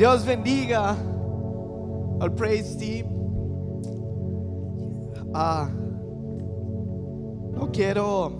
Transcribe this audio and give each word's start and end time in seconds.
Dios 0.00 0.24
bendiga 0.24 0.96
al 2.20 2.32
praise 2.34 2.74
team. 2.78 3.06
Ah, 5.34 5.68
no 7.52 7.70
quiero 7.70 8.32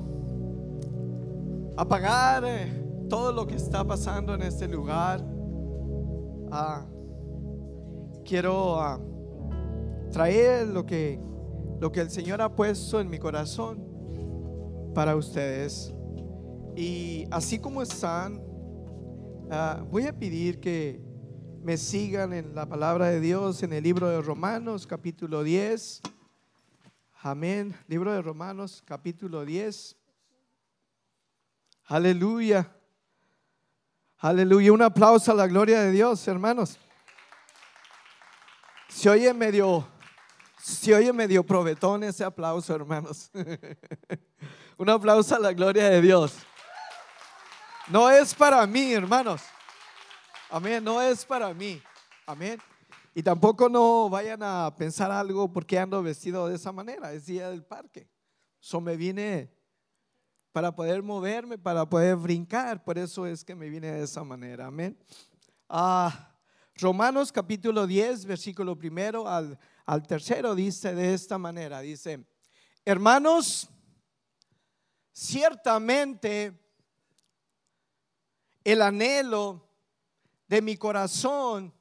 apagar 1.77 2.45
eh, 2.47 2.67
todo 3.11 3.31
lo 3.33 3.47
que 3.47 3.57
está 3.57 3.85
pasando 3.85 4.35
en 4.35 4.41
este 4.41 4.69
lugar. 4.69 5.23
Ah, 6.51 6.87
quiero 8.25 8.81
ah, 8.81 8.99
traer 10.11 10.67
lo 10.67 10.87
que, 10.87 11.21
lo 11.79 11.93
que 11.93 12.01
el 12.01 12.09
Señor 12.09 12.41
ha 12.41 12.57
puesto 12.57 13.01
en 13.01 13.11
mi 13.11 13.19
corazón 13.19 13.85
para 14.95 15.15
ustedes. 15.15 15.95
Y 16.75 17.27
así 17.31 17.59
como 17.59 17.83
están, 17.83 18.43
voy 19.91 20.07
a 20.07 20.19
pedir 20.19 20.59
que 20.59 21.10
me 21.63 21.77
sigan 21.77 22.33
en 22.33 22.55
la 22.55 22.67
palabra 22.67 23.07
de 23.07 23.21
Dios 23.21 23.63
en 23.63 23.75
el 23.75 23.85
libro 23.85 24.09
de 24.09 24.23
Romanos 24.23 24.87
capítulo 24.87 25.43
10. 25.43 26.01
Amén. 27.21 27.77
Libro 27.87 28.13
de 28.13 28.23
Romanos 28.23 28.83
capítulo 28.87 29.45
10. 29.45 29.95
Aleluya. 31.85 32.75
Aleluya. 34.19 34.73
Un 34.73 34.81
aplauso 34.81 35.33
a 35.33 35.35
la 35.35 35.47
gloria 35.47 35.83
de 35.83 35.91
Dios, 35.91 36.27
hermanos. 36.27 36.79
Se 38.89 39.11
oye 39.11 39.33
medio, 39.35 39.87
se 40.63 40.95
oye 40.95 41.13
medio 41.13 41.45
provetón 41.45 42.05
ese 42.05 42.25
aplauso, 42.25 42.75
hermanos. 42.75 43.31
Un 44.79 44.89
aplauso 44.89 45.37
a 45.37 45.39
la 45.39 45.53
gloria 45.53 45.91
de 45.91 46.01
Dios. 46.01 46.39
No 47.89 48.09
es 48.09 48.35
para 48.35 48.67
mí, 48.67 48.95
hermanos. 48.95 49.43
Amén, 50.53 50.83
no 50.83 51.01
es 51.01 51.25
para 51.25 51.55
mí. 51.55 51.81
Amén. 52.27 52.61
Y 53.15 53.23
tampoco 53.23 53.69
no 53.69 54.11
vayan 54.11 54.43
a 54.43 54.75
pensar 54.77 55.13
algo 55.13 55.53
porque 55.53 55.79
ando 55.79 56.03
vestido 56.03 56.49
de 56.49 56.57
esa 56.57 56.73
manera. 56.73 57.13
Es 57.13 57.27
día 57.27 57.51
del 57.51 57.63
parque. 57.63 58.09
So 58.59 58.81
me 58.81 58.97
vine 58.97 59.49
para 60.51 60.75
poder 60.75 61.05
moverme, 61.05 61.57
para 61.57 61.89
poder 61.89 62.17
brincar. 62.17 62.83
Por 62.83 62.99
eso 62.99 63.27
es 63.27 63.45
que 63.45 63.55
me 63.55 63.71
vine 63.71 63.93
de 63.93 64.03
esa 64.03 64.25
manera. 64.25 64.67
Amén. 64.67 64.99
Ah, 65.69 66.37
Romanos 66.75 67.31
capítulo 67.31 67.87
10, 67.87 68.25
versículo 68.25 68.77
primero 68.77 69.29
al, 69.29 69.57
al 69.87 70.05
tercero 70.05 70.57
dice 70.57 70.97
de 70.97 71.15
esta 71.15 71.39
manera. 71.39 71.81
Dice, 71.81 72.27
hermanos, 72.85 73.69
ciertamente 75.13 76.59
el 78.65 78.83
anhelo 78.83 79.70
de 80.51 80.61
mi 80.61 80.77
corazón 80.77 81.73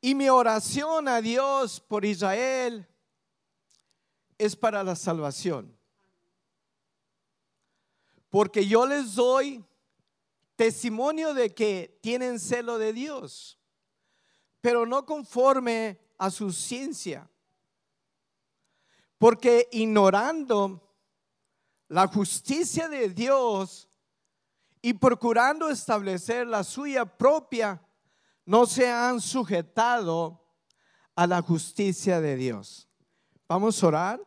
y 0.00 0.14
mi 0.14 0.30
oración 0.30 1.08
a 1.08 1.20
Dios 1.20 1.78
por 1.78 2.06
Israel 2.06 2.88
es 4.38 4.56
para 4.56 4.82
la 4.82 4.96
salvación. 4.96 5.78
Porque 8.30 8.66
yo 8.66 8.86
les 8.86 9.14
doy 9.14 9.62
testimonio 10.56 11.34
de 11.34 11.54
que 11.54 11.98
tienen 12.00 12.40
celo 12.40 12.78
de 12.78 12.94
Dios, 12.94 13.58
pero 14.62 14.86
no 14.86 15.04
conforme 15.04 16.00
a 16.16 16.30
su 16.30 16.50
ciencia. 16.50 17.30
Porque 19.18 19.68
ignorando 19.70 20.94
la 21.88 22.06
justicia 22.06 22.88
de 22.88 23.10
Dios, 23.10 23.89
y 24.82 24.94
procurando 24.94 25.68
establecer 25.68 26.46
la 26.46 26.64
suya 26.64 27.04
propia, 27.04 27.82
no 28.46 28.66
se 28.66 28.90
han 28.90 29.20
sujetado 29.20 30.40
a 31.14 31.26
la 31.26 31.42
justicia 31.42 32.20
de 32.20 32.36
Dios. 32.36 32.88
Vamos 33.48 33.82
a 33.82 33.86
orar. 33.86 34.20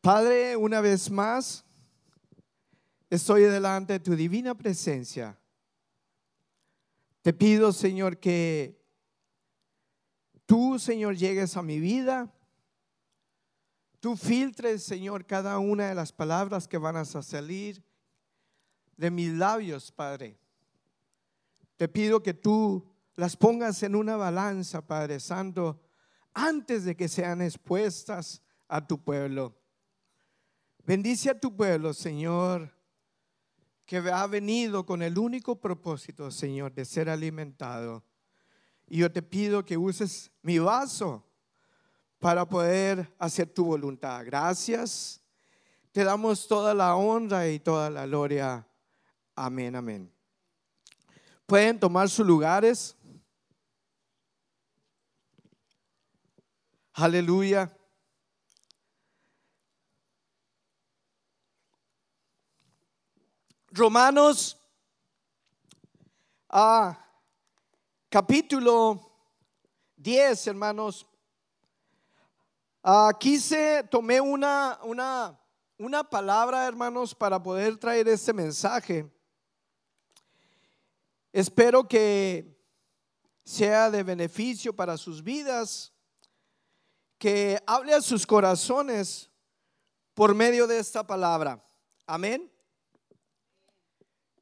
Padre, 0.00 0.56
una 0.56 0.80
vez 0.80 1.10
más, 1.10 1.64
estoy 3.08 3.42
delante 3.42 3.94
de 3.94 4.00
tu 4.00 4.14
divina 4.14 4.54
presencia. 4.54 5.38
Te 7.22 7.32
pido, 7.32 7.72
Señor, 7.72 8.18
que 8.18 8.82
tú, 10.46 10.78
Señor, 10.78 11.16
llegues 11.16 11.56
a 11.56 11.62
mi 11.62 11.78
vida. 11.78 12.32
Tú 14.00 14.16
filtres, 14.16 14.82
Señor, 14.82 15.26
cada 15.26 15.58
una 15.58 15.88
de 15.88 15.94
las 15.94 16.12
palabras 16.12 16.66
que 16.66 16.78
van 16.78 16.96
a 16.96 17.04
salir 17.04 17.82
de 19.00 19.10
mis 19.10 19.32
labios, 19.32 19.90
Padre. 19.90 20.38
Te 21.78 21.88
pido 21.88 22.22
que 22.22 22.34
tú 22.34 22.86
las 23.16 23.34
pongas 23.34 23.82
en 23.82 23.94
una 23.96 24.14
balanza, 24.16 24.86
Padre 24.86 25.20
Santo, 25.20 25.80
antes 26.34 26.84
de 26.84 26.94
que 26.94 27.08
sean 27.08 27.40
expuestas 27.40 28.42
a 28.68 28.86
tu 28.86 29.02
pueblo. 29.02 29.56
Bendice 30.84 31.30
a 31.30 31.40
tu 31.40 31.56
pueblo, 31.56 31.94
Señor, 31.94 32.70
que 33.86 33.96
ha 33.96 34.26
venido 34.26 34.84
con 34.84 35.00
el 35.00 35.16
único 35.16 35.58
propósito, 35.58 36.30
Señor, 36.30 36.74
de 36.74 36.84
ser 36.84 37.08
alimentado. 37.08 38.04
Y 38.86 38.98
yo 38.98 39.10
te 39.10 39.22
pido 39.22 39.64
que 39.64 39.78
uses 39.78 40.30
mi 40.42 40.58
vaso 40.58 41.24
para 42.18 42.46
poder 42.46 43.10
hacer 43.18 43.48
tu 43.48 43.64
voluntad. 43.64 44.26
Gracias. 44.26 45.22
Te 45.90 46.04
damos 46.04 46.46
toda 46.46 46.74
la 46.74 46.96
honra 46.96 47.48
y 47.48 47.60
toda 47.60 47.88
la 47.88 48.04
gloria 48.04 48.66
Amén, 49.42 49.74
amén. 49.74 50.12
Pueden 51.46 51.80
tomar 51.80 52.10
sus 52.10 52.26
lugares. 52.26 52.94
Aleluya. 56.92 57.74
Romanos 63.70 64.60
ah, 66.50 67.02
capítulo 68.10 69.10
10, 69.96 70.48
hermanos. 70.48 71.06
Aquí 72.82 73.38
se 73.38 73.84
tomé 73.84 74.20
una, 74.20 74.78
una, 74.82 75.40
una 75.78 76.04
palabra, 76.04 76.66
hermanos, 76.66 77.14
para 77.14 77.42
poder 77.42 77.78
traer 77.78 78.06
este 78.06 78.34
mensaje. 78.34 79.10
Espero 81.32 81.86
que 81.86 82.58
sea 83.44 83.90
de 83.90 84.02
beneficio 84.02 84.74
para 84.74 84.96
sus 84.96 85.22
vidas, 85.22 85.92
que 87.18 87.62
hable 87.66 87.94
a 87.94 88.00
sus 88.00 88.26
corazones 88.26 89.30
por 90.14 90.34
medio 90.34 90.66
de 90.66 90.78
esta 90.78 91.06
palabra. 91.06 91.64
Amén. 92.06 92.50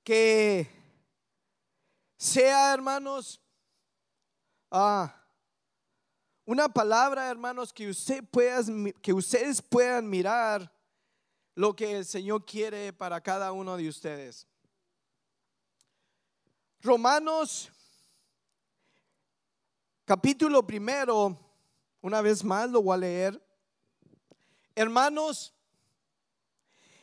Que 0.02 0.68
sea, 2.16 2.72
hermanos, 2.72 3.40
ah, 4.70 5.14
una 6.46 6.68
palabra, 6.68 7.28
hermanos, 7.28 7.72
que, 7.72 7.88
usted 7.88 8.24
pueda, 8.24 8.62
que 9.02 9.12
ustedes 9.12 9.60
puedan 9.60 10.08
mirar 10.08 10.72
lo 11.54 11.76
que 11.76 11.98
el 11.98 12.06
Señor 12.06 12.46
quiere 12.46 12.92
para 12.92 13.20
cada 13.20 13.52
uno 13.52 13.76
de 13.76 13.88
ustedes. 13.88 14.46
Romanos 16.80 17.72
capítulo 20.04 20.64
primero, 20.64 21.36
una 22.00 22.22
vez 22.22 22.44
más 22.44 22.70
lo 22.70 22.80
voy 22.80 22.94
a 22.94 22.98
leer. 22.98 23.48
Hermanos, 24.76 25.52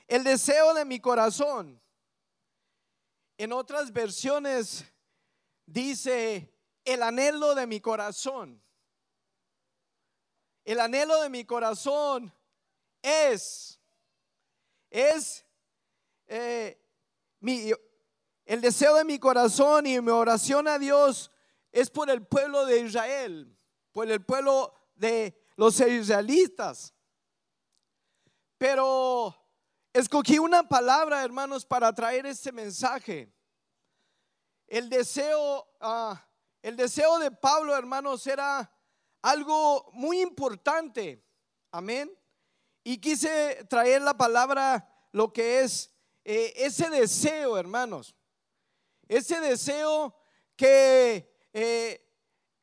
el 0.07 0.23
deseo 0.23 0.73
de 0.73 0.85
mi 0.85 1.01
corazón, 1.01 1.81
en 3.37 3.51
otras 3.51 3.91
versiones 3.91 4.85
dice, 5.65 6.57
el 6.85 7.03
anhelo 7.03 7.53
de 7.53 7.67
mi 7.67 7.81
corazón. 7.81 8.63
El 10.63 10.79
anhelo 10.79 11.21
de 11.21 11.29
mi 11.29 11.43
corazón 11.43 12.33
es, 13.01 13.78
es 14.89 15.45
eh, 16.28 16.81
mi, 17.39 17.71
el 18.45 18.61
deseo 18.61 18.95
de 18.95 19.03
mi 19.03 19.17
corazón 19.17 19.87
y 19.87 19.99
mi 19.99 20.11
oración 20.11 20.67
a 20.67 20.77
Dios 20.77 21.31
es 21.71 21.89
por 21.89 22.09
el 22.09 22.25
pueblo 22.25 22.65
de 22.65 22.79
Israel, 22.79 23.57
por 23.91 24.09
el 24.09 24.23
pueblo 24.23 24.73
de 24.95 25.35
los 25.55 25.79
israelitas. 25.79 26.93
Pero 28.57 29.35
escogí 29.93 30.37
una 30.37 30.67
palabra, 30.67 31.23
hermanos, 31.23 31.65
para 31.65 31.91
traer 31.93 32.27
este 32.27 32.51
mensaje. 32.51 33.33
El 34.67 34.89
deseo, 34.89 35.67
ah, 35.81 36.23
el 36.61 36.75
deseo 36.75 37.17
de 37.19 37.31
Pablo, 37.31 37.75
hermanos, 37.75 38.25
era 38.27 38.71
algo 39.21 39.89
muy 39.93 40.21
importante. 40.21 41.25
Amén. 41.71 42.15
Y 42.83 42.99
quise 42.99 43.65
traer 43.67 44.03
la 44.03 44.15
palabra, 44.15 44.87
lo 45.11 45.33
que 45.33 45.61
es 45.61 45.91
eh, 46.23 46.53
ese 46.55 46.89
deseo, 46.89 47.57
hermanos. 47.57 48.15
Ese 49.07 49.40
deseo 49.40 50.16
que 50.55 51.31
eh, 51.53 52.02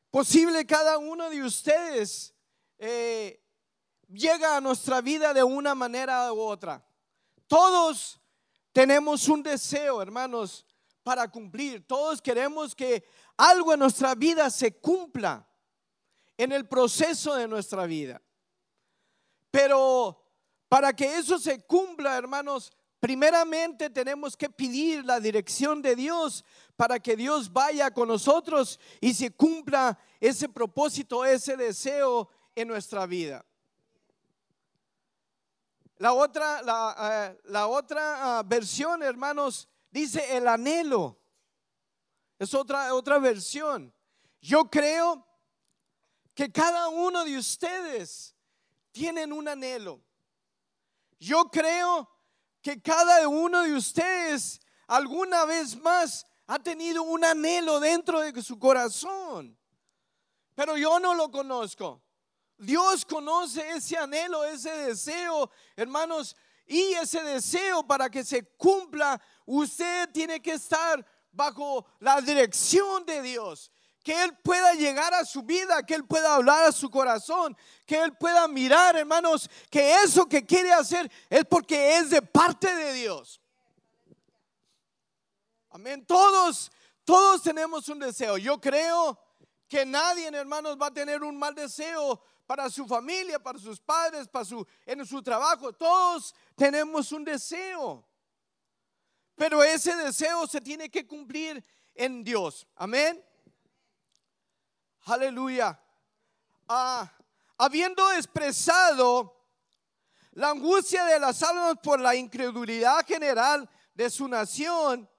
posible 0.09 0.65
cada 0.65 0.97
uno 0.97 1.29
de 1.29 1.43
ustedes 1.43 2.33
eh, 2.77 3.41
llega 4.09 4.57
a 4.57 4.61
nuestra 4.61 5.01
vida 5.01 5.33
de 5.33 5.43
una 5.43 5.73
manera 5.75 6.31
u 6.33 6.39
otra. 6.39 6.85
Todos 7.47 8.19
tenemos 8.71 9.27
un 9.27 9.43
deseo, 9.43 10.01
hermanos, 10.01 10.65
para 11.03 11.29
cumplir. 11.29 11.85
Todos 11.87 12.21
queremos 12.21 12.75
que 12.75 13.03
algo 13.37 13.73
en 13.73 13.79
nuestra 13.79 14.15
vida 14.15 14.49
se 14.49 14.79
cumpla 14.79 15.47
en 16.37 16.51
el 16.51 16.67
proceso 16.67 17.35
de 17.35 17.47
nuestra 17.47 17.85
vida. 17.85 18.21
Pero 19.51 20.19
para 20.67 20.93
que 20.93 21.17
eso 21.17 21.37
se 21.37 21.63
cumpla, 21.65 22.17
hermanos, 22.17 22.71
primeramente 23.03 23.89
tenemos 23.89 24.37
que 24.37 24.49
pedir 24.49 25.03
la 25.03 25.19
dirección 25.19 25.81
de 25.81 25.93
Dios 25.93 26.45
para 26.77 27.01
que 27.01 27.17
Dios 27.17 27.51
vaya 27.51 27.91
con 27.91 28.07
nosotros 28.07 28.79
y 29.01 29.13
se 29.13 29.29
cumpla 29.29 29.99
ese 30.21 30.47
propósito, 30.47 31.25
ese 31.25 31.57
deseo 31.57 32.29
en 32.55 32.69
nuestra 32.69 33.05
vida. 33.05 33.45
La 35.97 36.13
otra, 36.13 36.61
la, 36.61 37.35
eh, 37.45 37.57
otra 37.67 38.39
ah, 38.39 38.43
versión, 38.43 39.03
hermanos, 39.03 39.67
dice 39.91 40.37
el 40.37 40.47
anhelo. 40.47 41.19
Es 42.39 42.53
otra, 42.53 42.95
otra 42.95 43.19
versión. 43.19 43.93
Yo 44.39 44.71
creo 44.71 45.27
que 46.33 46.49
cada 46.49 46.87
uno 46.87 47.25
de 47.25 47.37
ustedes 47.37 48.33
tienen 48.93 49.33
un 49.33 49.49
anhelo. 49.49 49.99
Yo 51.19 51.51
creo 51.51 52.12
que 52.63 52.81
cada 52.81 53.27
uno 53.27 53.61
de 53.61 53.75
ustedes 53.75 54.59
alguna 54.87 55.43
vez 55.45 55.75
más 55.75 56.25
ha 56.47 56.57
tenido 56.57 57.03
un 57.03 57.23
anhelo 57.23 57.79
dentro 57.79 58.21
de 58.21 58.41
su 58.41 58.57
corazón. 58.57 59.57
Pero 60.55 60.77
yo 60.77 60.99
no 60.99 61.13
lo 61.13 61.29
conozco. 61.29 62.01
Dios 62.57 63.03
conoce 63.03 63.69
ese 63.71 63.97
anhelo, 63.97 64.45
ese 64.45 64.71
deseo, 64.71 65.51
hermanos, 65.75 66.35
y 66.65 66.93
ese 66.93 67.21
deseo 67.23 67.85
para 67.85 68.09
que 68.09 68.23
se 68.23 68.43
cumpla, 68.55 69.21
usted 69.45 70.09
tiene 70.11 70.41
que 70.41 70.53
estar 70.53 71.05
bajo 71.31 71.85
la 71.99 72.21
dirección 72.21 73.05
de 73.05 73.21
Dios. 73.21 73.71
Que 74.03 74.23
Él 74.23 74.37
pueda 74.43 74.73
llegar 74.73 75.13
a 75.13 75.25
su 75.25 75.43
vida, 75.43 75.83
que 75.83 75.95
Él 75.95 76.05
pueda 76.05 76.35
hablar 76.35 76.65
a 76.65 76.71
su 76.71 76.89
corazón, 76.89 77.55
que 77.85 78.01
Él 78.01 78.15
pueda 78.17 78.47
mirar, 78.47 78.97
hermanos, 78.97 79.49
que 79.69 79.95
eso 80.03 80.27
que 80.27 80.45
quiere 80.45 80.73
hacer 80.73 81.09
es 81.29 81.45
porque 81.45 81.97
es 81.97 82.09
de 82.09 82.21
parte 82.21 82.73
de 82.75 82.93
Dios. 82.93 83.39
Amén. 85.69 86.05
Todos, 86.05 86.71
todos 87.03 87.41
tenemos 87.41 87.87
un 87.89 87.99
deseo. 87.99 88.37
Yo 88.37 88.61
creo 88.61 89.17
que 89.67 89.85
nadie, 89.85 90.27
hermanos, 90.27 90.77
va 90.79 90.87
a 90.87 90.93
tener 90.93 91.23
un 91.23 91.35
mal 91.37 91.55
deseo 91.55 92.21
para 92.45 92.69
su 92.69 92.85
familia, 92.85 93.41
para 93.41 93.57
sus 93.57 93.79
padres, 93.79 94.27
para 94.27 94.45
su, 94.45 94.65
en 94.85 95.05
su 95.05 95.23
trabajo. 95.23 95.73
Todos 95.73 96.35
tenemos 96.55 97.11
un 97.11 97.23
deseo. 97.23 98.05
Pero 99.35 99.63
ese 99.63 99.95
deseo 99.95 100.45
se 100.45 100.61
tiene 100.61 100.89
que 100.89 101.07
cumplir 101.07 101.63
en 101.95 102.23
Dios. 102.23 102.67
Amén. 102.75 103.23
Aleluya. 105.05 105.77
Ah, 106.69 107.11
habiendo 107.57 108.09
expresado 108.13 109.35
la 110.31 110.51
angustia 110.51 111.03
de 111.05 111.19
las 111.19 111.43
almas 111.43 111.75
por 111.83 111.99
la 111.99 112.15
incredulidad 112.15 113.05
general 113.05 113.69
de 113.93 114.09
su 114.09 114.29
nación 114.29 115.09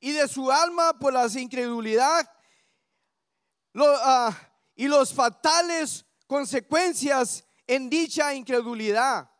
y 0.00 0.12
de 0.12 0.26
su 0.26 0.50
alma 0.50 0.98
por 0.98 1.12
la 1.12 1.26
incredulidad 1.26 2.26
ah, 3.74 4.34
y 4.74 4.88
los 4.88 5.12
fatales 5.12 6.06
consecuencias 6.26 7.44
en 7.66 7.90
dicha 7.90 8.32
incredulidad. 8.32 9.30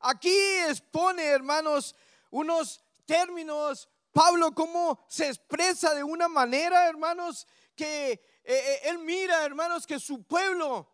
Aquí 0.00 0.34
expone, 0.68 1.22
hermanos, 1.24 1.94
unos 2.30 2.82
términos, 3.04 3.90
Pablo, 4.10 4.54
cómo 4.54 5.04
se 5.06 5.28
expresa 5.28 5.94
de 5.94 6.02
una 6.02 6.28
manera, 6.28 6.88
hermanos, 6.88 7.46
que 7.76 8.29
eh, 8.44 8.54
eh, 8.54 8.80
él 8.84 8.98
mira, 8.98 9.44
hermanos, 9.44 9.86
que 9.86 9.98
su 9.98 10.24
pueblo, 10.24 10.90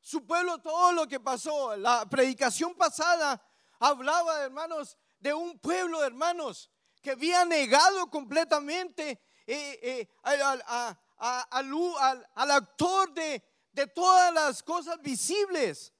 su 0.00 0.26
pueblo, 0.26 0.58
todo 0.58 0.92
lo 0.92 1.06
que 1.06 1.20
pasó, 1.20 1.76
la 1.76 2.08
predicación 2.08 2.74
pasada 2.74 3.42
hablaba, 3.78 4.42
hermanos, 4.42 4.96
de 5.18 5.34
un 5.34 5.58
pueblo, 5.58 6.02
hermanos, 6.02 6.70
que 7.02 7.12
había 7.12 7.44
negado 7.44 8.10
completamente 8.10 9.20
eh, 9.46 10.08
al 10.22 12.50
actor 12.50 13.12
de, 13.12 13.42
de 13.72 13.86
todas 13.86 14.32
las 14.32 14.62
cosas 14.62 15.00
visibles. 15.00 15.92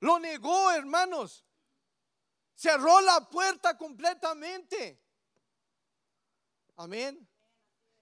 Lo 0.00 0.18
negó, 0.18 0.70
hermanos. 0.70 1.44
Cerró 2.54 3.00
la 3.00 3.28
puerta 3.28 3.76
completamente. 3.76 5.00
Amén. 6.76 7.27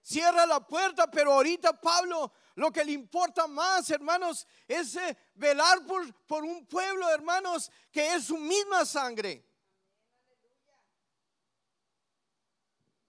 Cierra 0.07 0.45
la 0.45 0.65
puerta, 0.65 1.11
pero 1.11 1.33
ahorita 1.33 1.81
Pablo 1.81 2.31
lo 2.55 2.71
que 2.71 2.85
le 2.85 2.93
importa 2.93 3.45
más, 3.45 3.89
hermanos, 3.89 4.47
es 4.65 4.95
eh, 4.95 5.17
velar 5.35 5.85
por, 5.85 6.13
por 6.25 6.45
un 6.45 6.65
pueblo, 6.65 7.09
hermanos, 7.09 7.69
que 7.91 8.13
es 8.13 8.23
su 8.23 8.37
misma 8.37 8.85
sangre. 8.85 9.45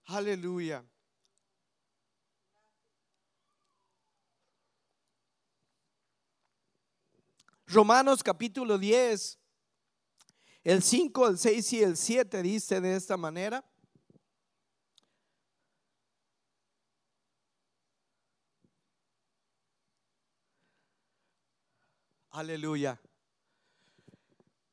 Aleluya. 0.07 0.83
Romanos 7.67 8.21
capítulo 8.21 8.77
10, 8.77 9.39
el 10.65 10.83
5, 10.83 11.27
el 11.29 11.37
6 11.37 11.73
y 11.73 11.81
el 11.81 11.95
7 11.95 12.41
dice 12.41 12.81
de 12.81 12.97
esta 12.97 13.15
manera. 13.15 13.68
Aleluya. 22.39 22.97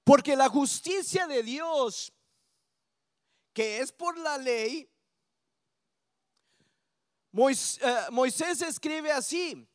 Porque 0.05 0.37
la 0.37 0.49
justicia 0.49 1.27
de 1.27 1.43
Dios, 1.43 2.13
que 3.53 3.81
es 3.81 3.91
por 3.91 4.17
la 4.19 4.39
ley, 4.39 4.89
eh, 7.33 8.07
Moisés, 8.13 8.63
escribe 8.63 9.11
así, 9.11 9.69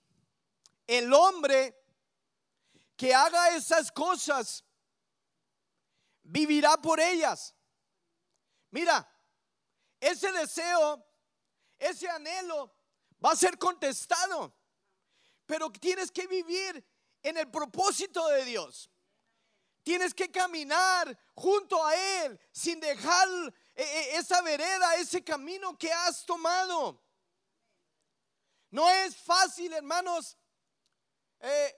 el 0.88 1.14
hombre 1.14 1.84
que 2.96 3.14
haga 3.14 3.58
esas 3.58 3.92
cosas, 3.92 4.64
vivirá 6.24 6.78
por 6.78 6.98
ellas. 7.02 7.54
Mira, 8.70 9.06
ese 10.00 10.32
deseo, 10.32 11.06
ese 11.78 12.08
anhelo 12.08 12.74
va 13.22 13.34
a 13.34 13.36
ser 13.36 13.58
contestado, 13.58 14.56
pero 15.46 15.70
tienes 15.70 16.10
que 16.10 16.26
vivir 16.26 16.90
en 17.24 17.38
el 17.38 17.50
propósito 17.50 18.28
de 18.30 18.46
Dios. 18.46 18.90
Tienes 19.84 20.14
que 20.14 20.30
caminar 20.30 21.18
junto 21.34 21.84
a 21.84 21.96
Él 21.96 22.40
sin 22.52 22.80
dejar 22.80 23.28
eh, 23.76 23.84
eh, 23.84 24.10
esa 24.18 24.42
vereda, 24.42 24.96
ese 24.96 25.24
camino 25.24 25.78
que 25.78 25.92
has 25.92 26.26
tomado. 26.26 27.04
No 28.70 28.90
es 28.90 29.18
fácil, 29.18 29.74
hermanos, 29.74 30.38
eh, 31.40 31.76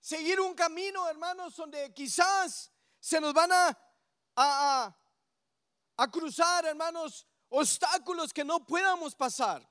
seguir 0.00 0.40
un 0.40 0.54
camino, 0.54 1.08
hermanos, 1.08 1.54
donde 1.54 1.94
quizás 1.94 2.70
se 2.98 3.20
nos 3.20 3.32
van 3.32 3.52
a, 3.52 3.78
a, 4.34 4.96
a 5.96 6.10
cruzar, 6.10 6.66
hermanos, 6.66 7.26
obstáculos 7.48 8.32
que 8.32 8.44
no 8.44 8.66
podamos 8.66 9.14
pasar. 9.14 9.66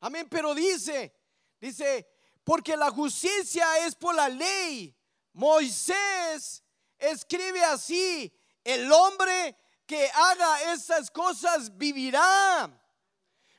Amén, 0.00 0.28
pero 0.28 0.54
dice, 0.54 1.14
dice, 1.60 2.06
porque 2.48 2.78
la 2.78 2.90
justicia 2.90 3.86
es 3.86 3.94
por 3.94 4.14
la 4.14 4.26
ley. 4.26 4.96
Moisés 5.34 6.64
escribe 6.96 7.62
así, 7.62 8.34
el 8.64 8.90
hombre 8.90 9.54
que 9.84 10.10
haga 10.14 10.72
esas 10.72 11.10
cosas 11.10 11.76
vivirá. 11.76 12.70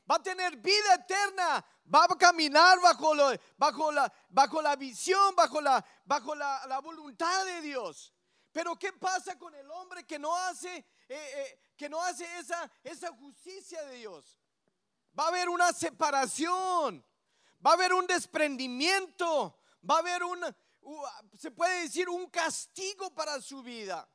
Va 0.09 0.15
a 0.15 0.23
tener 0.23 0.57
vida 0.57 0.95
eterna 0.95 1.63
va 1.85 2.05
a 2.05 2.17
caminar 2.17 2.79
bajo, 2.81 3.13
la, 3.91 4.75
visión, 4.75 5.35
bajo, 5.35 5.61
la, 5.61 6.79
voluntad 6.81 7.45
de 7.45 7.61
Dios. 7.61 8.11
Pero 8.51 8.75
¿qué 8.75 8.91
pasa 8.93 9.37
con 9.37 9.53
el 9.53 9.69
hombre 9.69 10.03
que 10.03 10.17
no 10.17 10.35
hace, 10.35 10.77
eh, 10.77 10.85
eh, 11.09 11.59
que 11.77 11.87
no 11.87 12.01
hace 12.01 12.25
esa 12.83 13.11
justicia 13.19 13.83
de 13.83 13.97
Dios? 13.97 14.39
Va 15.17 15.25
a 15.25 15.27
haber 15.27 15.47
una 15.47 15.73
separación, 15.73 17.05
va 17.65 17.71
a 17.71 17.73
haber 17.73 17.93
un 17.93 18.07
desprendimiento, 18.07 19.59
va 19.87 19.95
a 19.95 19.99
haber 19.99 20.23
un, 20.23 20.39
se 21.37 21.51
puede 21.51 21.83
decir, 21.83 22.09
un 22.09 22.29
castigo 22.29 23.13
para 23.13 23.41
su 23.41 23.61
vida. 23.61 24.07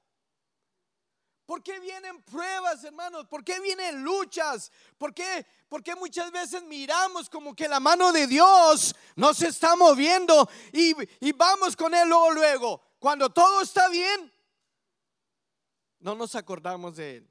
¿Por 1.46 1.62
qué 1.62 1.78
vienen 1.78 2.22
pruebas, 2.22 2.82
hermanos? 2.84 3.26
¿Por 3.26 3.44
qué 3.44 3.60
vienen 3.60 4.02
luchas? 4.02 4.72
¿Por 4.96 5.12
qué, 5.12 5.46
¿Por 5.68 5.82
qué 5.82 5.94
muchas 5.94 6.30
veces 6.30 6.62
miramos 6.62 7.28
como 7.28 7.54
que 7.54 7.68
la 7.68 7.80
mano 7.80 8.12
de 8.12 8.26
Dios 8.26 8.94
no 9.14 9.34
se 9.34 9.48
está 9.48 9.76
moviendo 9.76 10.48
y, 10.72 10.94
y 11.20 11.32
vamos 11.32 11.76
con 11.76 11.94
Él 11.94 12.08
luego, 12.08 12.30
luego? 12.30 12.82
Cuando 12.98 13.28
todo 13.28 13.60
está 13.60 13.88
bien, 13.90 14.32
no 15.98 16.14
nos 16.14 16.34
acordamos 16.34 16.96
de 16.96 17.16
Él. 17.18 17.30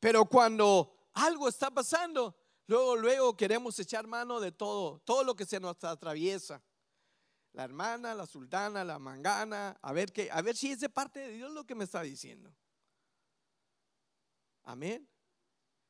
Pero 0.00 0.24
cuando 0.24 1.08
algo 1.14 1.48
está 1.48 1.70
pasando, 1.70 2.34
luego, 2.66 2.96
luego 2.96 3.36
queremos 3.36 3.78
echar 3.78 4.06
mano 4.06 4.40
de 4.40 4.52
todo, 4.52 5.00
todo 5.04 5.24
lo 5.24 5.34
que 5.34 5.46
se 5.46 5.60
nos 5.60 5.82
atraviesa. 5.84 6.62
La 7.52 7.64
hermana, 7.64 8.14
la 8.14 8.26
sultana, 8.26 8.82
la 8.84 8.98
mangana, 8.98 9.78
a 9.80 9.92
ver, 9.92 10.12
que, 10.12 10.28
a 10.30 10.42
ver 10.42 10.56
si 10.56 10.72
es 10.72 10.80
de 10.80 10.88
parte 10.88 11.20
de 11.20 11.32
Dios 11.32 11.52
lo 11.52 11.64
que 11.64 11.76
me 11.76 11.84
está 11.84 12.02
diciendo. 12.02 12.52
Amén. 14.64 15.08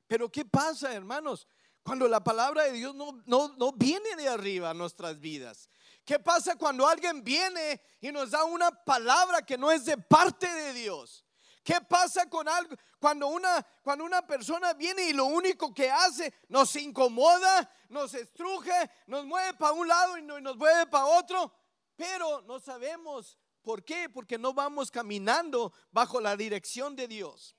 Pero 0.06 0.30
¿qué 0.30 0.44
pasa, 0.44 0.92
hermanos? 0.92 1.46
Cuando 1.82 2.08
la 2.08 2.22
palabra 2.22 2.64
de 2.64 2.72
Dios 2.72 2.94
no, 2.94 3.22
no, 3.26 3.72
viene 3.72 4.16
de 4.16 4.28
arriba 4.28 4.70
a 4.70 4.74
nuestras 4.74 5.20
vidas. 5.20 5.68
¿Qué 6.04 6.18
pasa 6.18 6.56
cuando 6.56 6.86
alguien 6.86 7.22
viene 7.22 7.80
y 8.00 8.10
nos 8.10 8.30
da 8.30 8.44
una 8.44 8.70
palabra 8.70 9.42
que 9.42 9.58
no 9.58 9.70
es 9.70 9.84
de 9.84 9.98
parte 9.98 10.46
de 10.46 10.72
Dios? 10.72 11.23
¿Qué 11.64 11.80
pasa 11.80 12.28
con 12.28 12.46
algo 12.46 12.76
cuando 13.00 13.26
una 13.28 13.66
cuando 13.82 14.04
una 14.04 14.26
persona 14.26 14.74
viene 14.74 15.04
y 15.04 15.12
lo 15.14 15.24
único 15.24 15.72
que 15.72 15.90
hace 15.90 16.32
nos 16.48 16.76
incomoda, 16.76 17.70
nos 17.88 18.12
estruje, 18.12 18.90
nos 19.06 19.24
mueve 19.24 19.54
para 19.54 19.72
un 19.72 19.88
lado 19.88 20.18
y 20.18 20.22
nos 20.22 20.56
mueve 20.56 20.86
para 20.86 21.06
otro, 21.06 21.50
pero 21.96 22.42
no 22.42 22.60
sabemos 22.60 23.38
por 23.62 23.82
qué, 23.82 24.10
porque 24.10 24.36
no 24.36 24.52
vamos 24.52 24.90
caminando 24.90 25.72
bajo 25.90 26.20
la 26.20 26.36
dirección 26.36 26.94
de 26.94 27.08
Dios. 27.08 27.56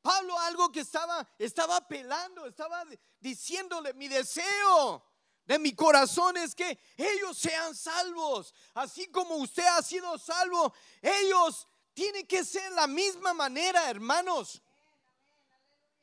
Pablo 0.00 0.38
algo 0.38 0.72
que 0.72 0.80
estaba, 0.80 1.28
estaba 1.38 1.76
apelando, 1.76 2.46
estaba 2.46 2.84
diciéndole, 3.20 3.92
mi 3.92 4.08
deseo 4.08 5.04
de 5.44 5.58
mi 5.58 5.74
corazón 5.74 6.36
es 6.38 6.54
que 6.54 6.78
ellos 6.96 7.36
sean 7.36 7.74
salvos, 7.74 8.54
así 8.72 9.08
como 9.08 9.34
usted 9.36 9.66
ha 9.66 9.82
sido 9.82 10.16
salvo, 10.16 10.72
ellos 11.02 11.68
tienen 11.94 12.26
que 12.26 12.44
ser 12.44 12.70
la 12.72 12.86
misma 12.86 13.34
manera, 13.34 13.90
hermanos. 13.90 14.62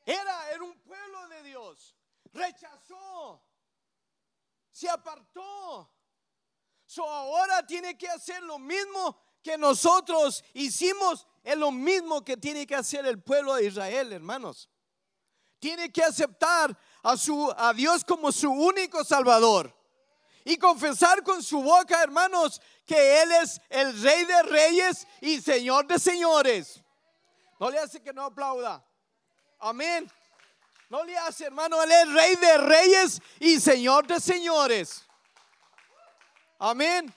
Era, 0.04 0.50
era 0.52 0.62
un 0.62 0.78
pueblo 0.80 1.28
de 1.28 1.42
Dios, 1.42 1.94
rechazó, 2.32 3.42
se 4.70 4.88
apartó. 4.88 5.90
So 6.86 7.08
ahora 7.08 7.66
tiene 7.66 7.98
que 7.98 8.08
hacer 8.08 8.42
lo 8.42 8.58
mismo 8.58 9.20
que 9.42 9.58
nosotros 9.58 10.42
hicimos 10.54 11.26
es 11.44 11.56
lo 11.56 11.70
mismo 11.70 12.24
que 12.24 12.36
tiene 12.36 12.66
que 12.66 12.74
hacer 12.74 13.06
el 13.06 13.22
pueblo 13.22 13.54
de 13.54 13.66
Israel, 13.66 14.12
hermanos. 14.12 14.68
Tiene 15.58 15.92
que 15.92 16.02
aceptar 16.02 16.78
a, 17.02 17.16
su, 17.16 17.52
a 17.56 17.72
Dios 17.72 18.04
como 18.04 18.32
su 18.32 18.50
único 18.50 19.04
Salvador. 19.04 19.74
Y 20.44 20.56
confesar 20.56 21.22
con 21.22 21.42
su 21.42 21.62
boca, 21.62 22.02
hermanos, 22.02 22.60
que 22.86 23.22
Él 23.22 23.32
es 23.32 23.60
el 23.68 24.00
Rey 24.02 24.24
de 24.24 24.42
Reyes 24.44 25.06
y 25.20 25.40
Señor 25.40 25.86
de 25.86 25.98
Señores. 25.98 26.82
No 27.60 27.70
le 27.70 27.78
hace 27.78 28.00
que 28.00 28.12
no 28.12 28.24
aplauda. 28.24 28.84
Amén. 29.58 30.10
No 30.88 31.04
le 31.04 31.16
hace, 31.18 31.44
hermano, 31.44 31.82
Él 31.82 31.92
es 31.92 32.12
Rey 32.12 32.36
de 32.36 32.58
Reyes 32.58 33.20
y 33.40 33.60
Señor 33.60 34.06
de 34.06 34.20
Señores. 34.20 35.04
Amén. 36.58 37.12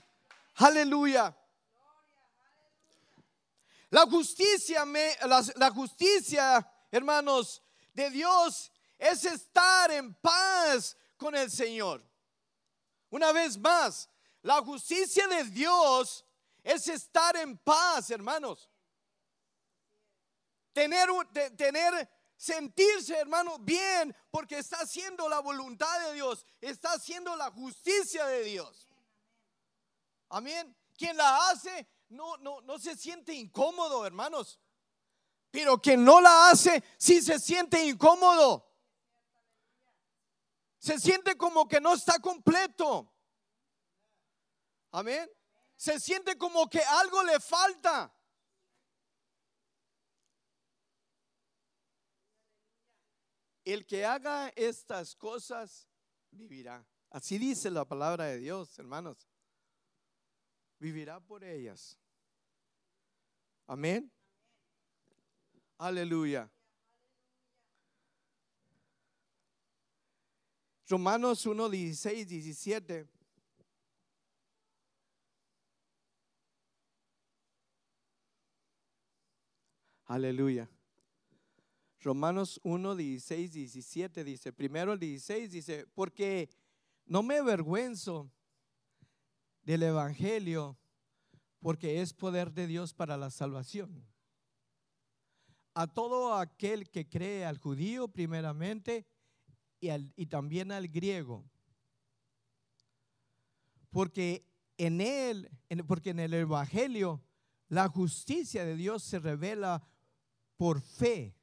Aleluya. 0.56 1.36
La 3.92 4.06
justicia, 4.06 4.86
la, 4.86 5.70
justicia, 5.72 6.66
hermanos, 6.90 7.62
de 7.94 8.10
Dios 8.10 8.72
es 8.98 9.25
estar 9.25 9.92
en 9.92 10.13
paz 10.16 10.96
con 11.18 11.36
el 11.36 11.51
Señor. 11.51 12.01
Una 13.12 13.32
vez 13.32 13.58
más, 13.58 14.10
la 14.41 14.62
justicia 14.62 15.27
de 15.27 15.44
Dios 15.44 16.25
es 16.63 16.88
estar 16.88 17.36
en 17.36 17.58
paz, 17.58 18.10
hermanos. 18.10 18.70
Tener, 20.74 21.10
tener, 21.58 22.10
sentirse, 22.38 23.18
hermano, 23.18 23.60
bien, 23.60 24.15
porque 24.32 24.58
está 24.58 24.77
haciendo 24.77 25.27
la 25.27 25.39
voluntad 25.39 26.08
de 26.08 26.13
Dios, 26.13 26.46
está 26.62 26.94
haciendo 26.94 27.36
la 27.36 27.51
justicia 27.51 28.25
de 28.25 28.44
Dios. 28.46 28.88
Amén. 30.30 30.75
Quien 30.98 31.18
la 31.18 31.50
hace 31.50 31.88
no, 32.10 32.38
no, 32.38 32.62
no 32.62 32.80
se 32.80 32.96
siente 32.96 33.34
incómodo, 33.34 34.06
hermanos. 34.06 34.58
Pero 35.51 35.82
quien 35.82 36.06
no 36.06 36.22
la 36.22 36.50
hace, 36.50 36.82
sí 36.98 37.22
se 37.22 37.39
siente 37.39 37.84
incómodo. 37.84 38.71
Se 40.82 41.00
siente 41.00 41.38
como 41.38 41.68
que 41.68 41.80
no 41.80 41.94
está 41.94 42.18
completo. 42.20 43.14
Amén. 44.92 45.30
Se 45.78 46.00
siente 46.00 46.36
como 46.40 46.68
que 46.68 46.80
algo 46.80 47.24
le 47.24 47.40
falta. 47.40 48.12
El 53.64 53.86
que 53.86 54.04
haga 54.04 54.50
estas 54.56 55.16
cosas 55.16 55.88
vivirá. 56.32 56.84
Así 57.12 57.38
dice 57.38 57.70
la 57.70 57.86
palabra 57.86 58.26
de 58.26 58.40
Dios, 58.40 58.80
hermanos. 58.80 59.30
Vivirá 60.80 61.20
por 61.20 61.44
ellas. 61.44 61.96
Amén. 63.68 64.12
Aleluya. 65.78 66.52
Romanos 70.92 71.46
1, 71.46 71.70
16, 71.70 72.28
17. 72.28 73.08
Aleluya. 80.08 80.70
Romanos 82.02 82.60
1, 82.64 82.98
16, 82.98 83.54
17 83.54 84.24
dice, 84.26 84.52
primero 84.52 84.92
el 84.92 85.00
16 85.00 85.52
dice, 85.52 85.88
porque 85.96 86.50
no 87.06 87.24
me 87.24 87.38
avergüenzo 87.38 88.30
del 89.62 89.84
Evangelio 89.84 90.78
porque 91.62 92.02
es 92.02 92.14
poder 92.14 92.52
de 92.52 92.68
Dios 92.68 92.94
para 92.94 93.16
la 93.16 93.30
salvación. 93.30 94.06
A 95.74 95.88
todo 95.88 96.34
aquel 96.36 96.90
que 96.90 97.08
cree, 97.08 97.46
al 97.46 97.60
judío 97.60 98.10
primeramente 98.10 99.06
y, 99.82 99.90
y 100.16 100.28
también 100.28 100.72
al 100.72 100.88
griego. 100.88 101.44
Porque 103.90 104.48
en 104.78 105.02
él, 105.02 105.50
porque 105.88 106.12
en 106.12 106.20
el 106.20 106.34
Evangelio, 106.34 107.22
la 107.68 107.90
justicia 107.90 108.66
de 108.66 108.76
Dios 108.76 109.04
se 109.04 109.20
revela 109.20 109.86
por 110.56 110.82
fe 110.82 111.36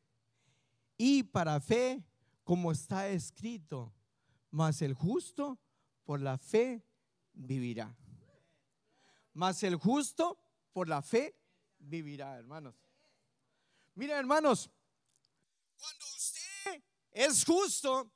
y 0.97 1.23
para 1.23 1.61
fe, 1.61 2.05
como 2.45 2.73
está 2.73 3.09
escrito, 3.09 3.95
mas 4.51 4.83
el 4.83 4.95
justo 4.95 5.59
por 6.05 6.21
la 6.21 6.39
fe 6.39 6.83
vivirá. 7.33 7.97
Mas 9.35 9.63
el 9.63 9.77
justo 9.77 10.39
por 10.73 10.89
la 10.89 11.03
fe 11.03 11.39
vivirá, 11.79 12.37
hermanos. 12.37 12.75
Mira, 13.95 14.19
hermanos, 14.19 14.71
cuando 15.79 16.05
usted 16.17 16.83
es 17.13 17.45
justo, 17.45 18.11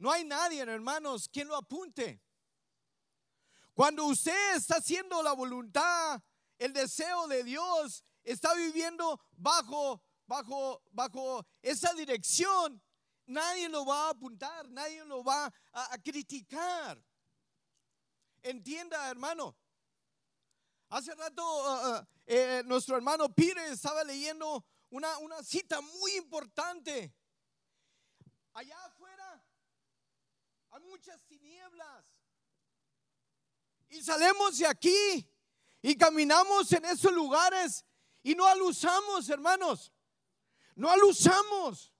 no 0.00 0.10
hay 0.10 0.24
nadie, 0.24 0.62
hermanos, 0.62 1.28
quien 1.28 1.46
lo 1.46 1.56
apunte. 1.56 2.22
Cuando 3.74 4.06
usted 4.06 4.56
está 4.56 4.76
haciendo 4.76 5.22
la 5.22 5.34
voluntad, 5.34 6.22
el 6.58 6.72
deseo 6.72 7.28
de 7.28 7.44
Dios, 7.44 8.02
está 8.22 8.54
viviendo 8.54 9.20
bajo, 9.32 10.02
bajo, 10.26 10.82
bajo 10.90 11.46
esa 11.60 11.92
dirección, 11.92 12.82
nadie 13.26 13.68
lo 13.68 13.84
va 13.84 14.06
a 14.06 14.10
apuntar, 14.10 14.70
nadie 14.70 15.04
lo 15.04 15.22
va 15.22 15.52
a, 15.72 15.98
criticar. 15.98 16.98
Entienda, 18.42 19.10
hermano. 19.10 19.54
Hace 20.88 21.14
rato 21.14 21.42
uh, 21.42 21.98
uh, 22.00 22.06
eh, 22.26 22.62
nuestro 22.64 22.96
hermano 22.96 23.28
Peter 23.34 23.70
estaba 23.70 24.02
leyendo 24.02 24.64
una, 24.88 25.18
una 25.18 25.42
cita 25.42 25.82
muy 25.82 26.12
importante. 26.12 27.14
Allá 28.54 28.89
hay 30.70 30.80
muchas 30.82 31.24
tinieblas. 31.24 32.04
Y 33.88 34.02
salimos 34.02 34.58
de 34.58 34.66
aquí 34.66 35.28
y 35.82 35.96
caminamos 35.96 36.72
en 36.72 36.84
esos 36.84 37.12
lugares 37.12 37.84
y 38.22 38.34
no 38.34 38.46
alusamos, 38.46 39.28
hermanos. 39.28 39.92
No 40.74 40.88
alusamos. 40.90 41.92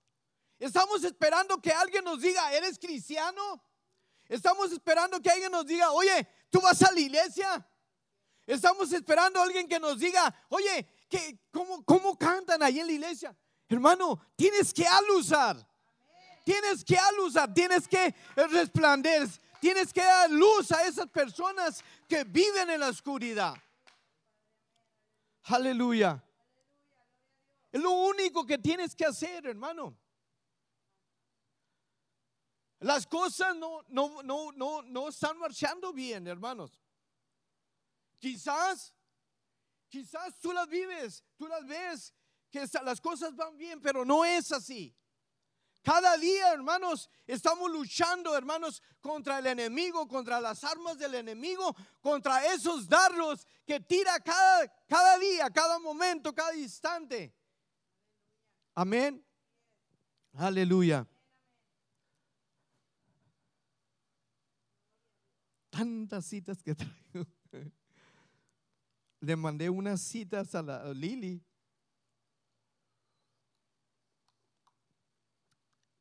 Estamos 0.59 1.03
esperando 1.05 1.61
que 1.61 1.73
alguien 1.73 2.05
nos 2.05 2.21
diga, 2.21 2.53
¿eres 2.53 2.79
cristiano? 2.79 3.65
Estamos 4.29 4.71
esperando 4.71 5.21
que 5.21 5.31
alguien 5.31 5.51
nos 5.51 5.67
diga, 5.67 5.91
oye, 5.91 6.29
¿tú 6.51 6.61
vas 6.61 6.81
a 6.83 6.93
la 6.93 7.01
iglesia? 7.01 7.67
Estamos 8.47 8.93
esperando 8.93 9.41
a 9.41 9.43
alguien 9.43 9.67
que 9.67 9.81
nos 9.81 9.99
diga, 9.99 10.33
oye, 10.51 10.87
que 11.09 11.41
cómo, 11.51 11.85
cómo 11.85 12.17
cantan 12.17 12.63
ahí 12.63 12.79
en 12.79 12.87
la 12.87 12.93
iglesia. 12.93 13.37
Hermano, 13.69 14.21
tienes 14.37 14.73
que 14.73 14.87
alusar. 14.87 15.67
Tienes 16.51 16.85
que 16.85 16.99
alusar, 16.99 17.55
tienes 17.55 17.87
que 17.87 18.13
resplandecer, 18.35 19.41
tienes 19.61 19.93
que 19.93 20.03
dar 20.03 20.29
luz 20.29 20.73
a 20.73 20.85
esas 20.85 21.09
personas 21.09 21.81
que 22.09 22.25
viven 22.25 22.69
en 22.71 22.81
la 22.81 22.89
oscuridad. 22.89 23.55
Aleluya. 25.45 26.21
Es 27.71 27.81
lo 27.81 27.93
único 27.93 28.45
que 28.45 28.59
tienes 28.59 28.97
que 28.97 29.05
hacer, 29.05 29.47
hermano. 29.47 29.97
Las 32.81 33.07
cosas 33.07 33.55
no, 33.55 33.85
no, 33.87 34.21
no, 34.25 34.51
no, 34.51 34.83
no 34.83 35.09
están 35.09 35.39
marchando 35.39 35.93
bien, 35.93 36.27
hermanos. 36.27 36.81
Quizás, 38.19 38.93
quizás 39.89 40.37
tú 40.41 40.53
las 40.53 40.67
vives, 40.67 41.23
tú 41.37 41.47
las 41.47 41.65
ves, 41.65 42.13
que 42.51 42.67
las 42.83 43.01
cosas 43.01 43.37
van 43.37 43.57
bien, 43.57 43.81
pero 43.81 44.05
no 44.05 44.25
es 44.25 44.51
así. 44.51 44.93
Cada 45.83 46.17
día, 46.19 46.53
hermanos, 46.53 47.09
estamos 47.27 47.71
luchando, 47.71 48.37
hermanos, 48.37 48.83
contra 49.01 49.39
el 49.39 49.47
enemigo, 49.47 50.07
contra 50.07 50.41
las 50.41 50.63
armas 50.63 50.99
del 50.99 51.15
enemigo, 51.15 51.75
contra 52.03 52.53
esos 52.53 52.87
dardos 52.87 53.47
que 53.65 53.81
tira 53.81 54.21
cada, 54.21 54.69
cada 54.87 55.19
día, 55.19 55.49
cada 55.51 55.79
momento, 55.79 56.35
cada 56.35 56.55
instante. 56.55 57.35
Amén. 58.75 59.25
Aleluya. 60.35 61.07
Tantas 65.71 66.27
citas 66.27 66.63
que 66.63 66.75
traigo. 66.75 67.27
Le 69.21 69.37
mandé 69.37 69.71
unas 69.71 70.03
citas 70.03 70.55
a 70.55 70.63
la 70.63 70.93
Lili. 70.93 71.43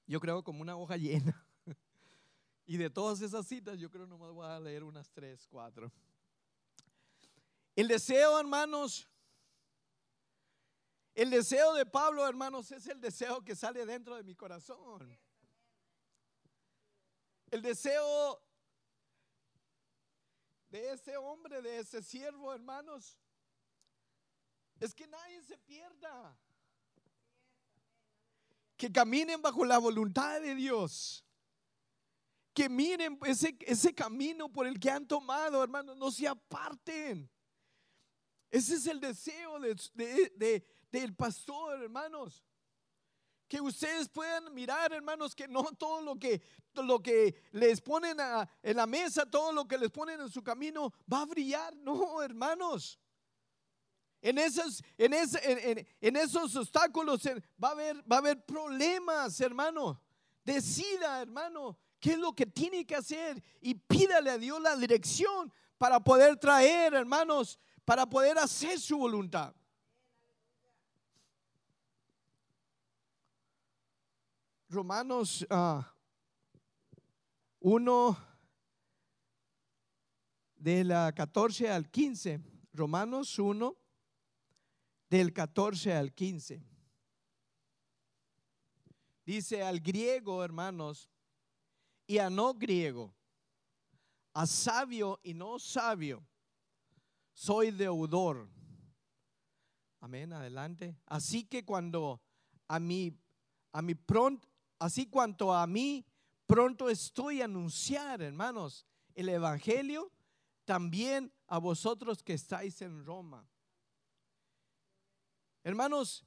Yo 0.10 0.20
creo 0.20 0.44
como 0.44 0.62
una 0.62 0.76
hoja 0.76 0.98
llena. 0.98 1.46
Y 2.66 2.78
de 2.78 2.90
todas 2.92 3.22
esas 3.22 3.48
citas, 3.48 3.80
yo 3.80 3.90
creo 3.90 4.06
nomás 4.06 4.32
voy 4.32 4.46
a 4.46 4.60
leer 4.60 4.84
unas 4.84 5.10
tres, 5.10 5.48
cuatro. 5.48 5.92
El 7.76 7.88
deseo, 7.88 8.40
hermanos, 8.40 9.10
el 11.16 11.32
deseo 11.32 11.74
de 11.74 11.88
Pablo, 11.88 12.28
hermanos, 12.28 12.72
es 12.72 12.86
el 12.86 13.02
deseo 13.02 13.44
que 13.44 13.56
sale 13.56 13.88
dentro 13.88 14.16
de 14.16 14.24
mi 14.24 14.36
corazón. 14.36 15.18
El 17.50 17.64
deseo 17.64 18.40
de 20.70 20.92
ese 20.92 21.18
hombre, 21.18 21.60
de 21.64 21.80
ese 21.80 22.04
siervo, 22.04 22.54
hermanos, 22.54 23.18
es 24.80 24.94
que 24.94 25.08
nadie 25.08 25.42
se 25.42 25.58
pierda. 25.58 26.38
Que 28.80 28.90
caminen 28.90 29.42
bajo 29.42 29.66
la 29.66 29.78
voluntad 29.78 30.40
de 30.40 30.56
Dios. 30.56 31.26
Que 32.54 32.70
miren 32.70 33.20
ese, 33.26 33.58
ese 33.60 33.94
camino 33.94 34.50
por 34.50 34.66
el 34.66 34.80
que 34.80 34.90
han 34.90 35.06
tomado, 35.06 35.62
hermanos, 35.62 35.98
no 35.98 36.10
se 36.10 36.30
aparten. 36.30 37.30
Ese 38.50 38.76
es 38.76 38.88
el 38.88 39.02
deseo 39.02 39.60
de, 39.60 39.76
de, 40.34 40.66
del 40.90 41.14
pastor, 41.14 41.84
hermanos. 41.84 42.42
Que 43.50 43.60
ustedes 43.60 44.08
puedan 44.08 44.54
mirar, 44.54 44.94
hermanos, 44.94 45.36
que 45.36 45.50
no 45.50 45.66
todo 45.78 46.02
lo 46.02 46.18
que, 46.18 46.42
lo 46.76 47.02
que 47.02 47.36
les 47.52 47.82
ponen 47.82 48.18
en 48.64 48.78
la 48.78 48.86
mesa, 48.86 49.26
todo 49.26 49.52
lo 49.52 49.68
que 49.68 49.78
les 49.78 49.92
ponen 49.92 50.22
en 50.22 50.30
su 50.30 50.42
camino 50.42 50.94
va 51.12 51.24
a 51.24 51.26
brillar. 51.26 51.76
No, 51.76 52.22
hermanos. 52.22 52.98
En 54.22 54.38
esos, 54.38 54.84
en, 54.98 55.14
en, 55.14 56.16
esos 56.18 56.56
obstáculos 56.56 57.22
va 57.62 57.70
a, 57.70 57.72
haber, 57.72 57.98
va 58.12 58.18
a 58.18 58.20
haber 58.20 58.46
problemas, 58.46 59.40
hermano. 59.40 60.02
Decida, 60.44 61.22
hermano, 61.22 61.78
qué 62.00 62.14
es 62.14 62.20
lo 62.20 62.34
que 62.34 62.46
tiene 62.46 62.86
que 62.86 62.96
hacer 62.96 63.42
y 63.62 63.76
pídale 63.76 64.32
a 64.32 64.38
Dios 64.38 64.62
la 64.62 64.76
dirección 64.76 65.52
para 65.78 66.02
poder 66.02 66.36
traer, 66.38 66.94
hermanos, 66.94 67.60
para 67.86 68.06
poder 68.06 68.38
hacer 68.38 68.80
su 68.80 68.98
voluntad. 68.98 69.56
Romanos 74.68 75.48
1 77.60 78.10
ah, 78.10 78.38
de 80.56 80.84
la 80.84 81.12
14 81.12 81.72
al 81.72 81.90
15. 81.90 82.40
Romanos 82.74 83.40
1 83.40 83.79
del 85.10 85.34
14 85.34 85.94
al 85.94 86.14
15. 86.14 86.62
Dice 89.26 89.64
al 89.64 89.80
griego, 89.80 90.44
hermanos, 90.44 91.10
y 92.08 92.18
a 92.18 92.30
no 92.30 92.54
griego, 92.54 93.14
a 94.34 94.48
sabio 94.48 95.20
y 95.24 95.34
no 95.34 95.60
sabio, 95.60 96.26
soy 97.34 97.72
deudor. 97.72 98.50
Amén, 100.00 100.34
adelante. 100.34 100.98
Así 101.06 101.44
que 101.44 101.64
cuando 101.64 102.22
a 102.68 102.80
mi, 102.80 103.14
a 103.72 103.82
mi 103.82 103.96
pronto, 103.96 104.48
Así 104.80 105.08
cuanto 105.08 105.54
a 105.54 105.68
mí, 105.68 106.06
pronto 106.48 106.90
estoy 106.90 107.42
a 107.42 107.46
anunciar, 107.46 108.22
hermanos, 108.22 108.88
el 109.14 109.28
Evangelio 109.28 110.10
también 110.64 111.34
a 111.48 111.58
vosotros 111.58 112.24
que 112.24 112.34
estáis 112.34 112.82
en 112.82 113.04
Roma. 113.04 113.46
Hermanos, 115.70 116.26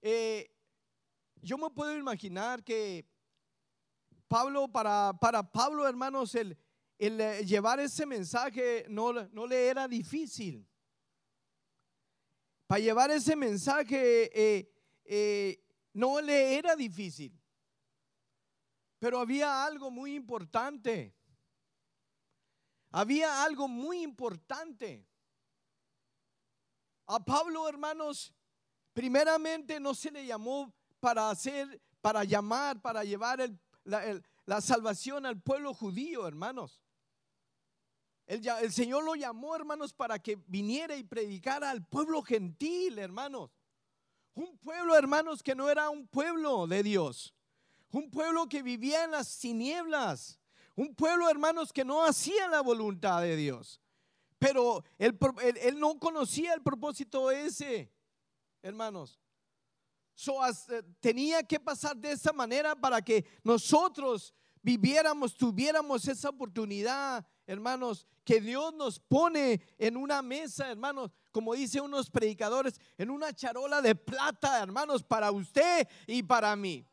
eh, 0.00 0.50
yo 1.42 1.58
me 1.58 1.68
puedo 1.68 1.94
imaginar 1.98 2.64
que 2.64 3.06
Pablo, 4.26 4.68
para, 4.68 5.12
para 5.20 5.42
Pablo, 5.42 5.86
hermanos, 5.86 6.34
el, 6.34 6.56
eh, 6.96 7.44
llevar 7.44 7.78
ese 7.78 8.06
mensaje 8.06 8.86
no, 8.88 9.12
no, 9.12 9.46
le 9.46 9.66
era 9.68 9.86
difícil. 9.86 10.66
Para 12.66 12.80
llevar 12.80 13.10
ese 13.10 13.36
mensaje 13.36 14.30
eh, 15.04 15.62
no 15.92 16.18
le 16.22 16.56
era 16.56 16.74
difícil. 16.74 17.38
Pero 18.98 19.18
había 19.18 19.62
algo 19.62 19.90
muy 19.90 20.14
importante. 20.14 21.14
Había 22.92 23.44
algo 23.44 23.68
muy 23.68 24.00
importante. 24.00 25.06
A 27.04 27.22
Pablo, 27.22 27.68
hermanos, 27.68 28.32
primeramente 28.92 29.80
no 29.80 29.94
se 29.94 30.10
le 30.10 30.26
llamó 30.26 30.72
para 31.00 31.30
hacer, 31.30 31.80
para 32.00 32.24
llamar, 32.24 32.80
para 32.80 33.04
llevar 33.04 33.50
la, 33.84 34.60
salvación 34.60 35.26
al 35.26 35.40
pueblo 35.40 35.74
judío, 35.74 36.26
hermanos. 36.26 36.82
El, 38.26 38.46
el 38.46 38.72
Señor 38.72 39.04
lo 39.04 39.14
llamó, 39.14 39.56
hermanos, 39.56 39.92
para 39.92 40.18
que 40.18 40.36
viniera 40.46 40.96
y 40.96 41.04
predicara 41.04 41.70
al 41.70 41.84
pueblo 41.84 42.22
gentil, 42.22 42.98
hermanos. 42.98 43.50
Un 44.34 44.56
pueblo, 44.58 44.96
hermanos, 44.96 45.42
que 45.42 45.54
no 45.54 45.68
era 45.68 45.90
un 45.90 46.06
pueblo 46.06 46.66
de 46.66 46.82
Dios. 46.82 47.34
Un 47.92 48.10
pueblo 48.10 48.48
que 48.48 48.62
vivía 48.62 49.04
en 49.04 49.10
las 49.10 49.38
tinieblas. 49.38 50.40
Un 50.76 50.94
pueblo, 50.94 51.28
hermanos, 51.28 51.72
que 51.72 51.84
no 51.84 52.04
hacía 52.04 52.48
la 52.48 52.60
voluntad 52.60 53.20
de 53.22 53.36
Dios. 53.36 53.80
Pero 54.38 54.82
él, 54.98 55.18
no 55.78 55.98
conocía 55.98 56.54
el 56.54 56.62
propósito 56.62 57.30
ese, 57.30 57.92
hermanos. 58.62 59.20
Eh, 60.26 60.82
tenía 61.00 61.42
que 61.42 61.58
pasar 61.58 61.96
de 61.96 62.12
esa 62.12 62.32
manera 62.32 62.76
para 62.76 63.00
que 63.00 63.24
nosotros 63.42 64.34
viviéramos, 64.62 65.34
tuviéramos 65.34 66.06
esa 66.06 66.28
oportunidad, 66.28 67.26
hermanos, 67.46 68.06
que 68.24 68.40
Dios 68.40 68.74
nos 68.74 69.00
pone 69.00 69.62
en 69.78 69.96
una 69.96 70.20
mesa, 70.20 70.70
hermanos, 70.70 71.10
como 71.32 71.54
dicen 71.54 71.82
unos 71.82 72.10
predicadores, 72.10 72.78
en 72.98 73.10
una 73.10 73.32
charola 73.32 73.80
de 73.80 73.94
plata, 73.94 74.62
hermanos, 74.62 75.02
para 75.02 75.30
usted 75.30 75.88
y 76.06 76.22
para 76.22 76.54
mí. 76.54 76.86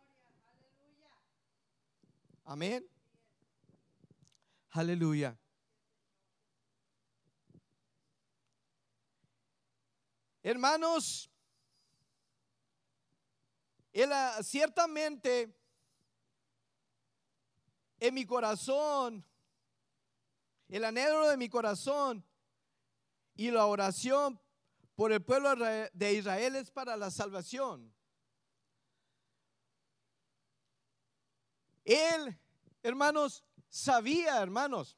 Amén. 2.46 2.88
Aleluya. 4.70 5.38
Hermanos, 10.44 11.30
él, 14.02 14.14
ah, 14.14 14.38
ciertamente 14.44 15.58
en 18.00 18.14
mi 18.14 18.26
corazón, 18.26 19.26
el 20.70 20.86
anhelo 20.86 21.28
de 21.28 21.38
mi 21.38 21.50
corazón 21.50 22.24
y 23.36 23.50
la 23.50 23.66
oración 23.66 24.40
por 24.96 25.12
el 25.12 25.24
pueblo 25.24 25.56
de 25.94 26.14
Israel 26.14 26.58
es 26.58 26.70
para 26.70 26.96
la 26.96 27.10
salvación. 27.10 27.92
Él, 31.84 32.40
hermanos, 32.84 33.44
sabía, 33.68 34.42
hermanos, 34.42 34.96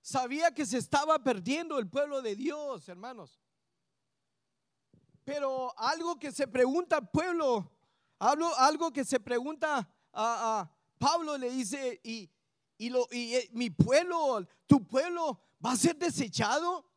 sabía 0.00 0.54
que 0.54 0.64
se 0.64 0.78
estaba 0.78 1.18
perdiendo 1.18 1.78
el 1.78 1.88
pueblo 1.88 2.22
de 2.22 2.34
Dios, 2.34 2.88
hermanos. 2.88 3.38
Pero 5.28 5.78
algo 5.78 6.18
que 6.18 6.32
se 6.32 6.48
pregunta 6.48 7.02
pueblo, 7.02 7.70
algo, 8.18 8.90
que 8.90 9.04
se 9.04 9.20
pregunta 9.20 9.86
a, 10.10 10.70
Pablo 10.96 11.36
le 11.36 11.50
dice, 11.50 12.00
y, 12.02 12.30
y, 12.78 12.88
lo, 12.88 13.06
y 13.10 13.34
eh, 13.34 13.50
mi 13.52 13.68
pueblo, 13.68 14.42
tu 14.66 14.86
pueblo 14.86 15.38
va 15.62 15.72
a 15.72 15.76
ser 15.76 15.96
desechado. 15.96 16.90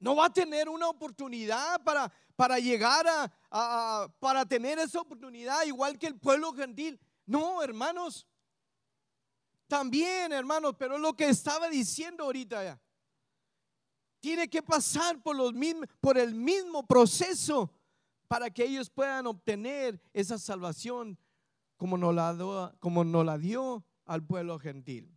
No 0.00 0.16
va 0.16 0.24
a 0.24 0.32
tener 0.32 0.68
una 0.68 0.88
oportunidad 0.88 1.80
para, 1.84 2.12
para 2.34 2.58
llegar 2.58 3.06
a, 3.06 3.32
a, 3.48 4.08
para 4.18 4.44
tener 4.44 4.80
esa 4.80 5.00
oportunidad, 5.00 5.62
igual 5.66 6.00
que 6.00 6.08
el 6.08 6.18
pueblo 6.18 6.52
gentil. 6.52 6.98
No, 7.26 7.62
hermanos. 7.62 8.26
También, 9.68 10.32
hermanos, 10.32 10.74
pero 10.76 10.98
lo 10.98 11.14
que 11.14 11.28
estaba 11.28 11.68
diciendo 11.68 12.24
ahorita 12.24 12.64
ya. 12.64 12.80
Tiene 14.20 14.48
que 14.48 14.62
pasar 14.62 15.20
por, 15.22 15.34
los 15.34 15.52
mismos, 15.54 15.86
por 16.00 16.18
el 16.18 16.34
mismo 16.34 16.86
proceso 16.86 17.72
para 18.28 18.50
que 18.50 18.64
ellos 18.64 18.88
puedan 18.90 19.26
obtener 19.26 20.00
esa 20.12 20.38
salvación 20.38 21.18
como 21.76 21.96
nos 21.96 22.14
la, 22.14 22.76
como 22.78 23.02
nos 23.02 23.24
la 23.24 23.38
dio 23.38 23.84
al 24.04 24.24
pueblo 24.24 24.58
gentil. 24.58 25.10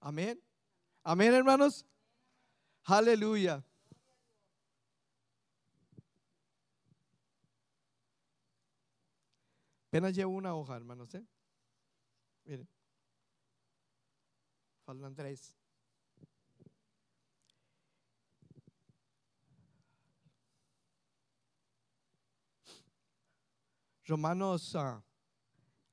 Amén. 0.00 0.40
Amén, 1.02 1.34
hermanos. 1.34 1.86
Aleluya. 2.84 3.64
Apenas 9.88 10.14
llevo 10.14 10.32
una 10.34 10.54
hoja, 10.54 10.76
hermanos. 10.76 11.12
¿eh? 11.14 11.26
Miren. 12.44 12.68
Faltan 14.84 15.14
tres. 15.14 15.59
Romanos, 24.10 24.74
uh, 24.74 25.00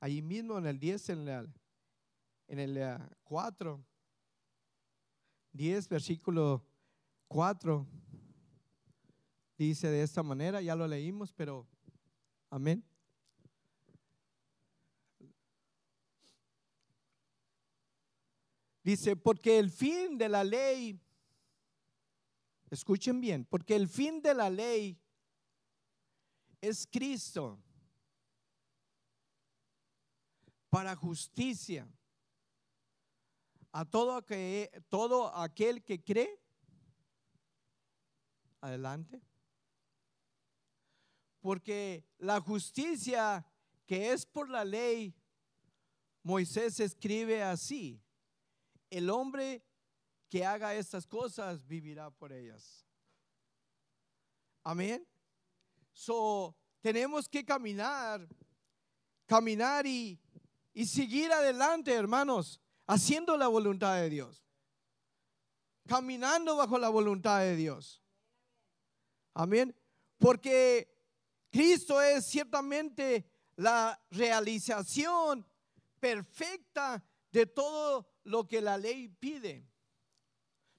ahí 0.00 0.20
mismo 0.20 0.58
en 0.58 0.66
el 0.66 0.80
10, 0.80 1.08
en 1.10 1.28
el, 1.28 1.54
en 2.48 2.58
el 2.58 2.98
4, 3.22 3.80
ah, 3.80 3.86
10, 5.52 5.88
versículo 5.88 6.66
4, 7.28 7.86
dice 9.56 9.88
de 9.88 10.02
esta 10.02 10.24
manera, 10.24 10.60
ya 10.60 10.74
lo 10.74 10.88
leímos, 10.88 11.32
pero 11.32 11.68
amén. 12.50 12.84
Dice, 18.82 19.14
porque 19.14 19.60
el 19.60 19.70
fin 19.70 20.18
de 20.18 20.28
la 20.28 20.42
ley, 20.42 21.00
escuchen 22.68 23.20
bien, 23.20 23.44
porque 23.44 23.76
el 23.76 23.86
fin 23.86 24.20
de 24.20 24.34
la 24.34 24.50
ley 24.50 25.00
es 26.60 26.84
Cristo 26.84 27.62
para 30.70 30.94
justicia 30.96 31.88
a 33.72 33.84
todo, 33.84 34.24
que, 34.24 34.70
todo 34.88 35.34
aquel 35.34 35.82
que 35.82 36.02
cree. 36.02 36.40
Adelante. 38.60 39.22
Porque 41.40 42.04
la 42.18 42.40
justicia 42.40 43.46
que 43.86 44.12
es 44.12 44.26
por 44.26 44.50
la 44.50 44.64
ley, 44.64 45.14
Moisés 46.22 46.80
escribe 46.80 47.42
así 47.42 48.02
el 48.90 49.08
hombre 49.10 49.62
que 50.28 50.44
haga 50.44 50.74
estas 50.74 51.06
cosas 51.06 51.66
vivirá 51.66 52.10
por 52.10 52.32
ellas. 52.32 52.86
Amén. 54.62 55.06
So, 55.92 56.54
tenemos 56.80 57.28
que 57.28 57.44
caminar, 57.44 58.28
caminar 59.26 59.86
y, 59.86 60.20
y 60.78 60.86
seguir 60.86 61.32
adelante, 61.32 61.92
hermanos, 61.92 62.60
haciendo 62.86 63.36
la 63.36 63.48
voluntad 63.48 63.96
de 63.96 64.08
Dios. 64.08 64.46
Caminando 65.88 66.54
bajo 66.54 66.78
la 66.78 66.88
voluntad 66.88 67.40
de 67.40 67.56
Dios. 67.56 68.00
Amén. 69.34 69.76
Porque 70.18 70.88
Cristo 71.50 72.00
es 72.00 72.26
ciertamente 72.26 73.28
la 73.56 74.00
realización 74.12 75.44
perfecta 75.98 77.04
de 77.32 77.46
todo 77.46 78.08
lo 78.22 78.46
que 78.46 78.60
la 78.60 78.78
ley 78.78 79.08
pide. 79.08 79.68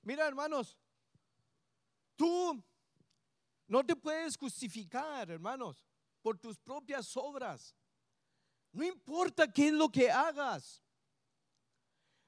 Mira, 0.03 0.25
hermanos, 0.25 0.77
tú 2.15 2.63
no 3.67 3.85
te 3.85 3.97
puedes 3.97 4.37
justificar, 4.37 5.29
hermanos, 5.29 5.85
por 6.21 6.37
tus 6.37 6.57
propias 6.57 7.17
obras. 7.17 7.75
No 8.71 8.83
importa 8.83 9.51
qué 9.51 9.67
es 9.67 9.73
lo 9.73 9.89
que 9.89 10.09
hagas. 10.09 10.83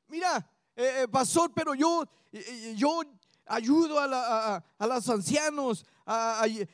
Mira, 0.07 0.45
eh, 0.75 1.03
eh, 1.03 1.07
pastor, 1.07 1.51
pero 1.53 1.73
yo, 1.73 2.03
eh, 2.31 2.73
yo 2.75 3.01
ayudo 3.45 3.99
a, 3.99 4.57
a, 4.77 4.87
los 4.87 5.07
ancianos, 5.09 5.85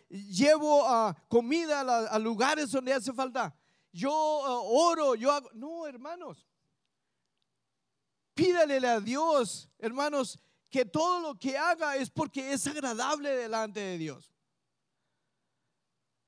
llevo 0.09 1.13
comida 1.27 1.81
a, 1.81 2.19
lugares 2.19 2.71
donde 2.71 2.93
hace 2.93 3.13
falta. 3.13 3.55
Yo 3.91 4.13
oro, 4.13 5.15
yo 5.15 5.31
hago. 5.31 5.49
No, 5.53 5.85
hermanos. 5.85 6.47
Pídale 8.33 8.87
a 8.87 8.99
Dios, 8.99 9.69
hermanos, 9.79 10.39
que 10.69 10.85
todo 10.85 11.19
lo 11.19 11.39
que 11.39 11.57
haga 11.57 11.95
es 11.95 12.09
porque 12.09 12.53
es 12.53 12.67
agradable 12.67 13.29
delante 13.35 13.79
de 13.79 13.97
Dios. 13.97 14.31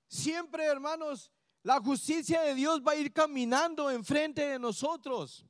Siempre, 0.07 0.65
hermanos, 0.65 1.31
la 1.63 1.79
justicia 1.79 2.41
de 2.41 2.55
Dios 2.55 2.81
va 2.85 2.93
a 2.93 2.95
ir 2.95 3.11
caminando 3.11 3.89
enfrente 3.89 4.45
de 4.45 4.59
nosotros. 4.59 5.45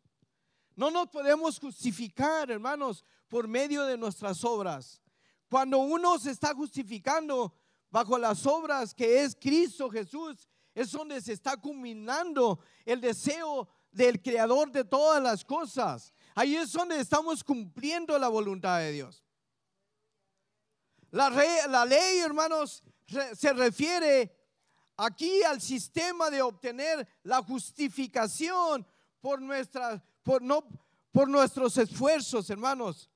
No 0.75 0.89
nos 0.89 1.07
podemos 1.09 1.59
justificar, 1.59 2.49
hermanos, 2.49 3.05
por 3.27 3.47
medio 3.47 3.83
de 3.85 3.97
nuestras 3.97 4.43
obras. 4.43 5.01
Cuando 5.49 5.79
uno 5.79 6.17
se 6.17 6.31
está 6.31 6.53
justificando 6.53 7.53
bajo 7.91 8.17
las 8.17 8.45
obras 8.45 8.93
que 8.93 9.23
es 9.23 9.35
Cristo 9.35 9.89
Jesús, 9.89 10.47
es 10.73 10.91
donde 10.91 11.21
se 11.21 11.33
está 11.33 11.57
culminando 11.57 12.59
el 12.85 13.01
deseo 13.01 13.67
del 13.91 14.21
creador 14.21 14.71
de 14.71 14.85
todas 14.85 15.21
las 15.21 15.43
cosas. 15.43 16.13
Ahí 16.35 16.55
es 16.55 16.71
donde 16.71 16.99
estamos 16.99 17.43
cumpliendo 17.43 18.17
la 18.17 18.27
voluntad 18.29 18.79
de 18.79 18.91
Dios. 18.91 19.23
La, 21.11 21.29
la 21.67 21.85
ley, 21.85 22.19
hermanos, 22.19 22.83
se 23.33 23.51
refiere 23.53 24.38
aquí 24.99 25.43
al 25.43 25.61
sistema 25.61 26.29
de 26.29 26.41
obtener 26.41 27.07
la 27.23 27.41
justificación 27.41 28.85
por, 29.21 29.41
nuestra, 29.41 30.03
por, 30.23 30.41
no, 30.41 30.61
por 31.11 31.29
nuestros 31.29 31.77
esfuerzos, 31.77 32.49
hermanos. 32.49 33.09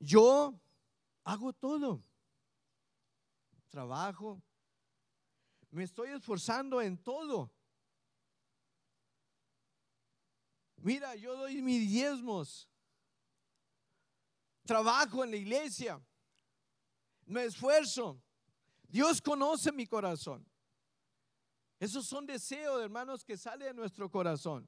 Yo 0.00 0.60
hago 1.22 1.52
todo. 1.52 2.04
Trabajo. 3.68 4.42
Me 5.70 5.84
estoy 5.84 6.10
esforzando 6.10 6.82
en 6.82 6.98
todo. 6.98 7.52
Mira, 10.76 11.14
yo 11.14 11.36
doy 11.36 11.62
mis 11.62 11.88
diezmos. 11.88 12.68
Trabajo 14.64 15.22
en 15.22 15.30
la 15.30 15.36
iglesia. 15.36 16.04
Me 17.26 17.44
esfuerzo. 17.44 18.20
Dios 18.88 19.20
conoce 19.20 19.72
mi 19.72 19.86
corazón. 19.86 20.46
Esos 21.80 22.06
son 22.06 22.26
deseos, 22.26 22.82
hermanos, 22.82 23.24
que 23.24 23.36
salen 23.36 23.68
de 23.68 23.74
nuestro 23.74 24.10
corazón. 24.10 24.66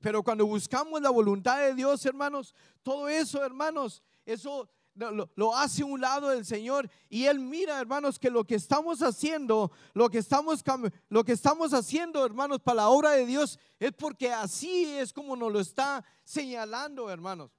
Pero 0.00 0.22
cuando 0.22 0.46
buscamos 0.46 1.00
la 1.00 1.10
voluntad 1.10 1.58
de 1.58 1.74
Dios, 1.74 2.04
hermanos, 2.06 2.54
todo 2.82 3.08
eso, 3.08 3.44
hermanos, 3.44 4.02
eso 4.24 4.68
lo, 4.94 5.56
hace 5.56 5.84
un 5.84 6.00
lado 6.00 6.30
del 6.30 6.44
Señor 6.44 6.90
y 7.08 7.24
Él 7.24 7.38
mira, 7.38 7.78
hermanos, 7.80 8.18
que 8.18 8.30
lo 8.30 8.44
que 8.44 8.54
estamos 8.54 9.02
haciendo, 9.02 9.70
lo 9.94 10.10
que 10.10 10.18
estamos, 10.18 10.62
lo 11.08 11.24
que 11.24 11.32
estamos 11.32 11.72
haciendo, 11.72 12.24
hermanos, 12.24 12.60
para 12.60 12.76
la 12.76 12.88
obra 12.88 13.10
de 13.10 13.26
Dios, 13.26 13.58
es 13.78 13.92
porque 13.92 14.32
así 14.32 14.86
es 14.86 15.12
como 15.12 15.36
nos 15.36 15.52
lo 15.52 15.60
está 15.60 16.04
señalando, 16.24 17.10
hermanos. 17.10 17.50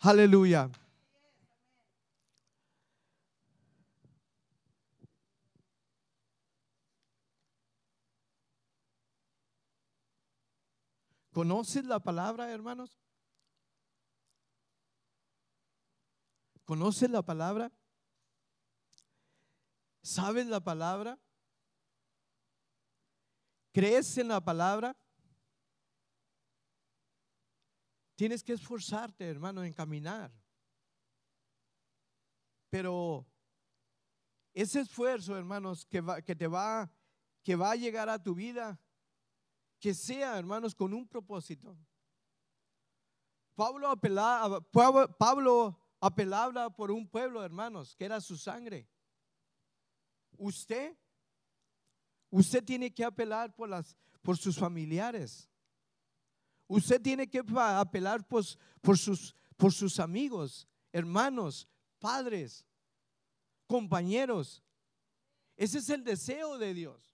Aleluya. 0.00 0.70
¿Conoces 11.38 11.84
la 11.84 12.00
palabra, 12.00 12.50
hermanos? 12.50 12.98
¿Conoces 16.64 17.08
la 17.08 17.22
palabra? 17.22 17.70
¿Sabes 20.02 20.48
la 20.48 20.58
palabra? 20.58 21.16
¿Crees 23.70 24.18
en 24.18 24.26
la 24.26 24.40
palabra? 24.40 24.96
Tienes 28.16 28.42
que 28.42 28.54
esforzarte, 28.54 29.24
hermano, 29.24 29.62
en 29.62 29.72
caminar. 29.72 30.32
Pero 32.68 33.24
ese 34.52 34.80
esfuerzo, 34.80 35.38
hermanos, 35.38 35.86
que, 35.86 36.00
va, 36.00 36.20
que 36.20 36.34
te 36.34 36.48
va, 36.48 36.90
que 37.44 37.54
va 37.54 37.70
a 37.70 37.76
llegar 37.76 38.08
a 38.08 38.20
tu 38.20 38.34
vida, 38.34 38.80
que 39.78 39.94
sea, 39.94 40.38
hermanos, 40.38 40.74
con 40.74 40.92
un 40.92 41.06
propósito. 41.06 41.76
Pablo 43.54 43.88
apelaba, 43.88 44.60
Pablo 44.60 45.78
apelaba 46.00 46.70
por 46.70 46.90
un 46.90 47.08
pueblo, 47.08 47.44
hermanos, 47.44 47.94
que 47.96 48.04
era 48.04 48.20
su 48.20 48.36
sangre. 48.36 48.88
Usted, 50.36 50.96
usted 52.30 52.64
tiene 52.64 52.92
que 52.92 53.04
apelar 53.04 53.54
por, 53.54 53.68
las, 53.68 53.96
por 54.22 54.36
sus 54.36 54.56
familiares. 54.56 55.50
Usted 56.68 57.00
tiene 57.00 57.28
que 57.28 57.42
apelar 57.56 58.26
por, 58.26 58.44
por, 58.80 58.98
sus, 58.98 59.34
por 59.56 59.72
sus 59.72 59.98
amigos, 59.98 60.68
hermanos, 60.92 61.66
padres, 61.98 62.64
compañeros. 63.66 64.62
Ese 65.56 65.78
es 65.78 65.88
el 65.88 66.04
deseo 66.04 66.58
de 66.58 66.74
Dios. 66.74 67.07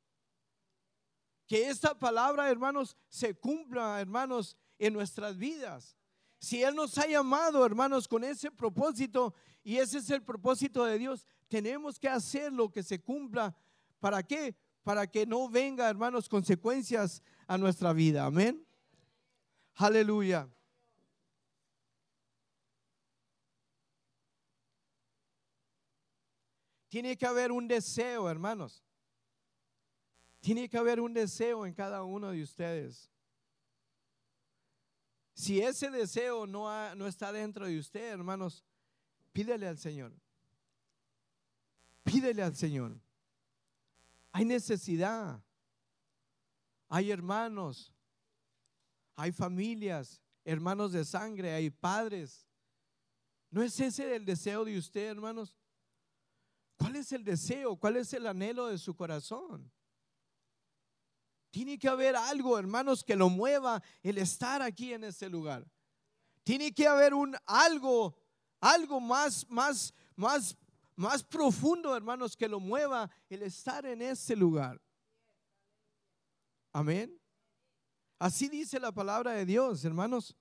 Que 1.47 1.69
esta 1.69 1.99
palabra, 1.99 2.51
hermanos, 2.51 2.97
se 3.09 3.35
cumpla, 3.35 4.01
hermanos, 4.01 4.57
en 4.79 4.93
nuestras 4.93 5.37
vidas. 5.37 5.97
Si 6.39 6.63
Él 6.63 6.75
nos 6.75 6.97
ha 6.99 7.07
llamado, 7.07 7.65
hermanos, 7.65 8.09
con 8.09 8.25
ese 8.25 8.51
propósito, 8.51 9.35
y 9.63 9.79
ese 9.79 9.99
es 9.99 10.11
el 10.11 10.23
propósito 10.23 10.85
de 10.85 10.99
Dios, 10.99 11.27
tenemos 11.49 11.99
que 11.99 12.09
hacer 12.09 12.53
lo 12.53 12.71
que 12.71 12.83
se 12.83 13.01
cumpla. 13.01 13.57
¿Para 13.99 14.23
qué? 14.23 14.55
Para 14.83 15.07
que 15.07 15.27
no 15.27 15.49
venga, 15.49 15.89
hermanos, 15.89 16.29
consecuencias 16.29 17.23
a 17.47 17.57
nuestra 17.57 17.93
vida. 17.93 18.25
Amén. 18.27 18.67
Aleluya. 19.77 20.49
Tiene 26.89 27.17
que 27.17 27.27
haber 27.27 27.51
un 27.51 27.67
deseo, 27.67 28.31
hermanos. 28.31 28.85
Tiene 30.45 30.69
que 30.69 30.77
haber 30.77 31.01
un 31.01 31.15
deseo 31.15 31.65
en 31.65 31.73
cada 31.73 32.03
uno 32.03 32.31
de 32.31 32.43
ustedes. 32.43 33.11
Si 35.33 35.59
ese 35.59 35.91
deseo 35.91 36.47
no, 36.47 36.95
no 36.97 37.07
está 37.07 37.33
dentro 37.33 37.67
de 37.67 37.79
usted, 37.79 38.13
hermanos, 38.13 38.63
pídele 39.33 39.67
al 39.67 39.79
Señor. 39.79 40.13
Pídele 42.03 42.43
al 42.43 42.55
Señor. 42.55 43.01
Hay 44.33 44.45
necesidad. 44.45 45.43
Hay 46.91 47.11
hermanos. 47.11 47.95
Hay 49.17 49.33
familias, 49.33 50.21
hermanos 50.45 50.93
de 50.93 51.07
sangre, 51.07 51.55
hay 51.55 51.71
padres. 51.71 52.47
¿No 53.49 53.63
es 53.63 53.81
ese 53.81 54.15
el 54.15 54.27
deseo 54.27 54.67
de 54.67 54.77
usted, 54.77 55.09
hermanos? 55.09 55.57
¿Cuál 56.77 56.97
es 56.97 57.13
el 57.13 57.25
deseo? 57.25 57.77
¿Cuál 57.77 57.97
es 57.97 58.13
el 58.13 58.27
anhelo 58.27 58.67
de 58.67 58.77
su 58.77 58.95
corazón? 58.95 59.73
Tiene 61.55 61.79
que 61.79 61.89
haber 61.89 62.17
algo, 62.17 62.59
hermanos, 62.59 63.05
que 63.05 63.15
lo 63.15 63.29
mueva 63.29 63.81
el 64.03 64.19
estar 64.19 64.61
aquí 64.61 64.93
en 64.93 65.05
este 65.05 65.29
lugar. 65.29 65.65
Tiene 66.43 66.75
que 66.75 66.85
haber 66.85 67.15
un 67.15 67.37
algo, 67.47 68.17
algo 68.61 68.99
más, 68.99 69.49
más, 69.49 69.95
más, 70.17 70.57
más 70.97 71.23
profundo, 71.23 71.97
hermanos, 71.97 72.37
que 72.37 72.49
lo 72.49 72.59
mueva 72.59 73.09
el 73.29 73.45
estar 73.45 73.87
en 73.87 74.03
este 74.03 74.35
lugar. 74.35 74.83
Amén. 76.73 77.17
Así 78.19 78.49
dice 78.49 78.81
la 78.81 78.91
palabra 78.91 79.31
de 79.31 79.47
Dios, 79.47 79.85
hermanos. 79.85 80.35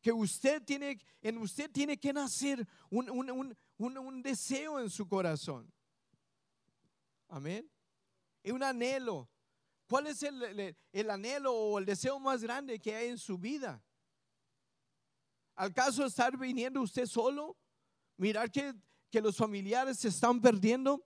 Que 0.00 0.12
usted 0.12 0.62
tiene, 0.62 1.00
en 1.20 1.38
usted 1.38 1.68
tiene 1.68 1.98
que 1.98 2.12
nacer 2.12 2.64
un, 2.90 3.10
un, 3.10 3.56
un, 3.76 4.22
deseo 4.22 4.78
en 4.78 4.88
su 4.88 5.08
corazón. 5.08 5.68
Amén. 7.26 7.68
Y 8.44 8.52
un 8.52 8.62
anhelo. 8.62 9.28
¿Cuál 9.88 10.06
es 10.06 10.22
el, 10.22 10.76
el, 10.92 11.10
anhelo 11.10 11.52
o 11.52 11.78
el 11.78 11.84
deseo 11.84 12.18
más 12.18 12.42
grande 12.42 12.80
que 12.80 12.94
hay 12.94 13.08
en 13.08 13.18
su 13.18 13.38
vida? 13.38 13.82
¿Al 15.54 15.72
caso 15.72 16.04
estar 16.04 16.36
viniendo 16.36 16.80
usted 16.80 17.06
solo? 17.06 17.56
Mirar 18.16 18.50
que, 18.50 18.74
que 19.10 19.20
los 19.20 19.36
familiares 19.36 19.98
se 19.98 20.08
están 20.08 20.40
perdiendo. 20.40 21.04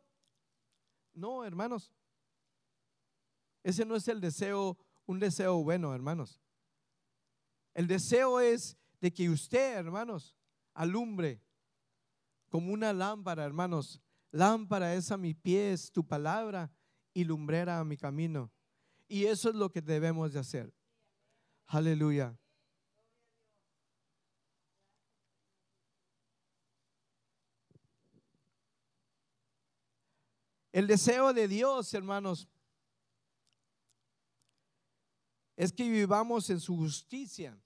No, 1.13 1.45
hermanos. 1.45 1.93
Ese 3.63 3.85
no 3.85 3.97
es 3.97 4.07
el 4.09 4.21
deseo, 4.21 4.79
un 5.07 5.19
deseo 5.19 5.63
bueno, 5.63 5.95
hermanos. 5.95 6.41
El 7.75 7.87
deseo 7.87 8.41
es 8.41 8.77
de 9.01 9.13
que 9.13 9.29
usted, 9.29 9.77
hermanos, 9.77 10.37
alumbre 10.73 11.43
como 12.49 12.73
una 12.73 12.93
lámpara, 12.93 13.45
hermanos. 13.45 14.01
Lámpara 14.31 14.95
es 14.95 15.11
a 15.11 15.17
mi 15.17 15.35
pies 15.35 15.91
tu 15.91 16.07
palabra 16.07 16.71
y 17.13 17.25
lumbrera 17.25 17.79
a 17.79 17.85
mi 17.85 17.97
camino. 17.97 18.51
Y 19.09 19.25
eso 19.25 19.49
es 19.49 19.55
lo 19.55 19.71
que 19.71 19.81
debemos 19.81 20.33
de 20.35 20.41
hacer. 20.41 20.73
Aleluya. 21.67 22.39
El 30.71 30.87
deseo 30.87 31.33
de 31.33 31.49
Dios, 31.49 31.93
hermanos, 31.95 32.47
es 35.57 35.73
que 35.73 35.89
vivamos 35.89 36.51
en 36.51 36.61
su 36.61 36.77
justicia. 36.77 37.59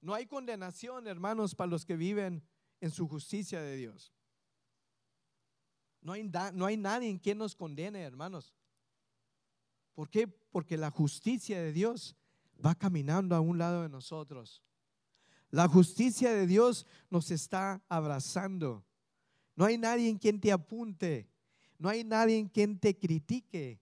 No 0.00 0.12
hay 0.12 0.26
condenación, 0.26 1.06
hermanos, 1.06 1.54
para 1.54 1.70
los 1.70 1.86
que 1.86 1.96
viven 1.96 2.46
en 2.80 2.90
su 2.90 3.08
justicia 3.08 3.62
de 3.62 3.76
Dios. 3.76 4.12
No 6.00 6.12
hay, 6.12 6.24
no 6.52 6.66
hay 6.66 6.76
nadie 6.76 7.08
en 7.08 7.18
quien 7.18 7.38
nos 7.38 7.54
condene, 7.54 8.02
hermanos. 8.02 8.52
¿Por 9.94 10.08
qué? 10.08 10.26
Porque 10.26 10.76
la 10.76 10.90
justicia 10.90 11.60
de 11.60 11.72
Dios 11.72 12.16
va 12.64 12.74
caminando 12.74 13.34
a 13.34 13.40
un 13.40 13.58
lado 13.58 13.82
de 13.82 13.88
nosotros. 13.88 14.62
La 15.50 15.68
justicia 15.68 16.32
de 16.32 16.46
Dios 16.46 16.86
nos 17.10 17.30
está 17.30 17.82
abrazando. 17.88 18.84
No 19.54 19.64
hay 19.64 19.76
nadie 19.76 20.08
en 20.08 20.18
quien 20.18 20.40
te 20.40 20.50
apunte. 20.50 21.28
No 21.78 21.88
hay 21.88 22.04
nadie 22.04 22.38
en 22.38 22.48
quien 22.48 22.78
te 22.78 22.98
critique. 22.98 23.80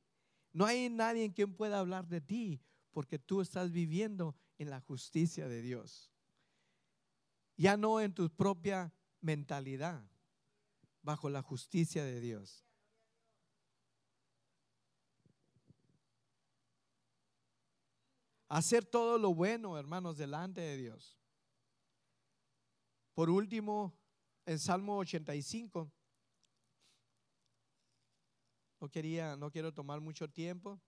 No 0.53 0.67
hay 0.67 0.89
nadie 0.89 1.25
en 1.25 1.33
quien 1.33 1.55
pueda 1.55 1.79
hablar 1.79 2.09
de 2.09 2.21
ti 2.21 2.61
porque 2.93 3.19
tú 3.19 3.41
estás 3.41 3.71
viviendo 3.71 4.35
en 4.59 4.71
la 4.71 4.81
justicia 4.81 5.49
de 5.49 5.63
Dios. 5.63 6.11
Ya 7.57 7.77
no 7.77 8.01
en 8.01 8.13
tu 8.13 8.29
propia 8.31 8.93
mentalidad, 9.21 10.03
bajo 11.03 11.31
la 11.31 11.43
justicia 11.43 12.05
de 12.05 12.21
Dios. 12.21 12.65
Hacer 18.51 18.85
todo 18.85 19.17
lo 19.17 19.33
bueno, 19.33 19.79
hermanos, 19.79 20.19
delante 20.19 20.61
de 20.61 20.77
Dios. 20.77 21.17
Por 23.15 23.31
último, 23.31 23.97
en 24.45 24.59
Salmo 24.59 24.99
85, 24.99 25.89
no 28.81 28.89
quería, 28.89 29.37
no 29.37 29.53
quiero 29.53 29.73
tomar 29.73 30.01
mucho 30.01 30.29
tiempo. 30.29 30.81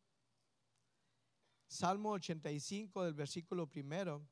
Salmo 1.69 2.11
85 2.11 3.05
del 3.05 3.15
versículo 3.15 3.69
primero. 3.69 4.27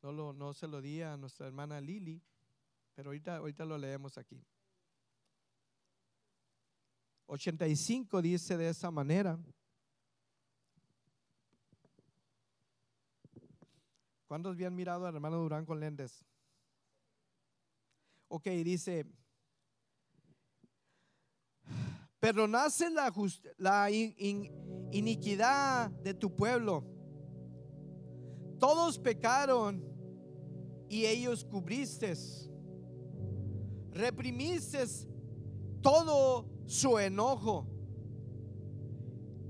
No, 0.00 0.10
lo, 0.10 0.32
no 0.32 0.54
se 0.54 0.66
lo 0.66 0.80
di 0.80 1.02
a 1.02 1.18
nuestra 1.18 1.46
hermana 1.46 1.82
Lili, 1.82 2.22
pero 2.94 3.10
ahorita, 3.10 3.36
ahorita 3.36 3.66
lo 3.66 3.76
leemos 3.76 4.16
aquí. 4.16 4.42
85 7.26 8.22
dice 8.22 8.56
de 8.56 8.70
esa 8.70 8.90
manera. 8.90 9.38
¿Cuántos 14.32 14.54
habían 14.54 14.74
mirado 14.74 15.04
al 15.04 15.14
hermano 15.14 15.36
Durán 15.36 15.66
con 15.66 15.78
lentes? 15.78 16.24
Ok, 18.28 18.46
dice, 18.64 19.04
perdonaste 22.18 22.88
la, 22.88 23.12
la 23.58 23.90
iniquidad 23.90 25.90
de 25.90 26.14
tu 26.14 26.34
pueblo. 26.34 26.82
Todos 28.58 28.98
pecaron 28.98 29.84
y 30.88 31.04
ellos 31.04 31.44
cubriste. 31.44 32.14
Reprimiste 33.90 34.82
todo 35.82 36.48
su 36.64 36.98
enojo. 36.98 37.66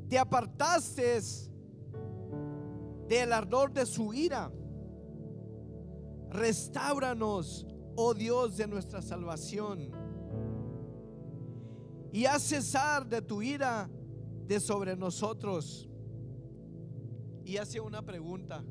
Te 0.09 0.19
apartaste 0.19 1.21
del 3.07 3.33
ardor 3.33 3.73
de 3.73 3.87
su 3.87 4.13
ira 4.13 4.51
Restauranos, 6.33 7.67
oh 7.95 8.15
Dios 8.15 8.57
de 8.57 8.67
nuestra 8.67 9.03
salvación. 9.03 9.91
Y 12.11 12.25
haz 12.25 12.43
cesar 12.43 13.07
de 13.07 13.21
tu 13.23 13.43
ira 13.43 13.89
de 14.47 14.61
sobre 14.61 14.97
nosotros. 14.97 15.89
y 17.45 17.57
hace 17.57 17.81
una 17.81 18.03
pregunta. 18.03 18.65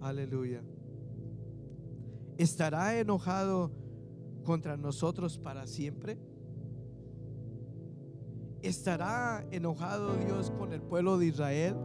Aleluya. 0.00 0.62
¿Estará 2.36 2.98
enojado 2.98 3.72
contra 4.44 4.76
nosotros 4.76 5.38
para 5.38 5.66
siempre? 5.66 6.18
¿Estará 8.62 9.46
enojado 9.50 10.14
Dios 10.16 10.50
con 10.50 10.72
el 10.72 10.82
pueblo 10.82 11.18
de 11.18 11.26
Israel? 11.26 11.76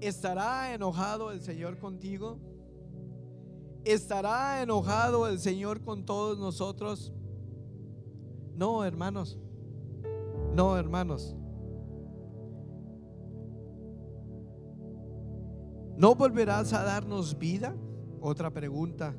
¿Estará 0.00 0.74
enojado 0.74 1.32
el 1.32 1.40
Señor 1.42 1.78
contigo? 1.78 2.38
¿Estará 3.84 4.62
enojado 4.62 5.28
el 5.28 5.38
Señor 5.38 5.82
con 5.82 6.04
todos 6.04 6.38
nosotros? 6.38 7.12
No, 8.54 8.84
hermanos. 8.84 9.38
No, 10.54 10.76
hermanos. 10.76 11.36
¿No 15.96 16.14
volverás 16.14 16.72
a 16.72 16.84
darnos 16.84 17.36
vida? 17.38 17.74
Otra 18.20 18.50
pregunta. 18.50 19.16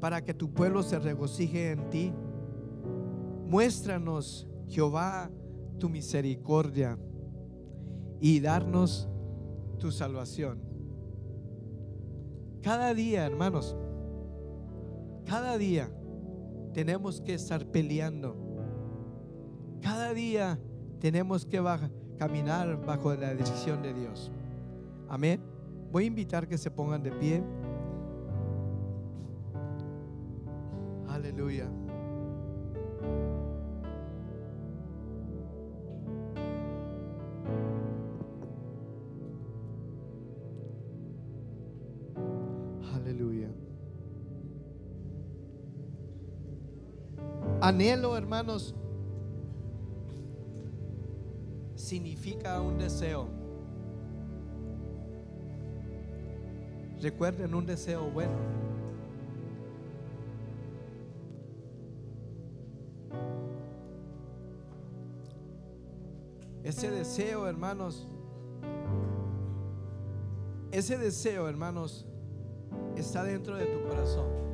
Para 0.00 0.24
que 0.24 0.32
tu 0.32 0.52
pueblo 0.52 0.82
se 0.82 0.98
regocije 0.98 1.72
en 1.72 1.90
ti. 1.90 2.12
Muéstranos, 3.46 4.48
Jehová, 4.68 5.30
tu 5.78 5.88
misericordia 5.88 6.98
y 8.20 8.40
darnos 8.40 9.08
tu 9.78 9.90
salvación. 9.92 10.60
Cada 12.62 12.92
día, 12.94 13.24
hermanos, 13.24 13.76
cada 15.24 15.56
día 15.58 15.90
tenemos 16.72 17.20
que 17.20 17.34
estar 17.34 17.66
peleando. 17.66 18.36
Cada 19.80 20.12
día 20.12 20.58
tenemos 21.00 21.46
que 21.46 21.62
caminar 22.18 22.84
bajo 22.84 23.14
la 23.14 23.34
decisión 23.34 23.82
de 23.82 23.94
Dios. 23.94 24.30
Amén. 25.08 25.40
Voy 25.92 26.04
a 26.04 26.06
invitar 26.08 26.46
que 26.48 26.58
se 26.58 26.70
pongan 26.70 27.02
de 27.02 27.12
pie. 27.12 27.42
Aleluya. 31.08 31.70
Anhelo, 47.68 48.16
hermanos, 48.16 48.74
significa 51.74 52.62
un 52.62 52.78
deseo. 52.78 53.28
Recuerden 57.02 57.54
un 57.54 57.66
deseo 57.66 58.10
bueno. 58.10 58.32
Ese 66.64 66.90
deseo, 66.90 67.46
hermanos, 67.46 68.08
ese 70.72 70.96
deseo, 70.96 71.46
hermanos, 71.50 72.06
está 72.96 73.24
dentro 73.24 73.58
de 73.58 73.66
tu 73.66 73.86
corazón. 73.86 74.47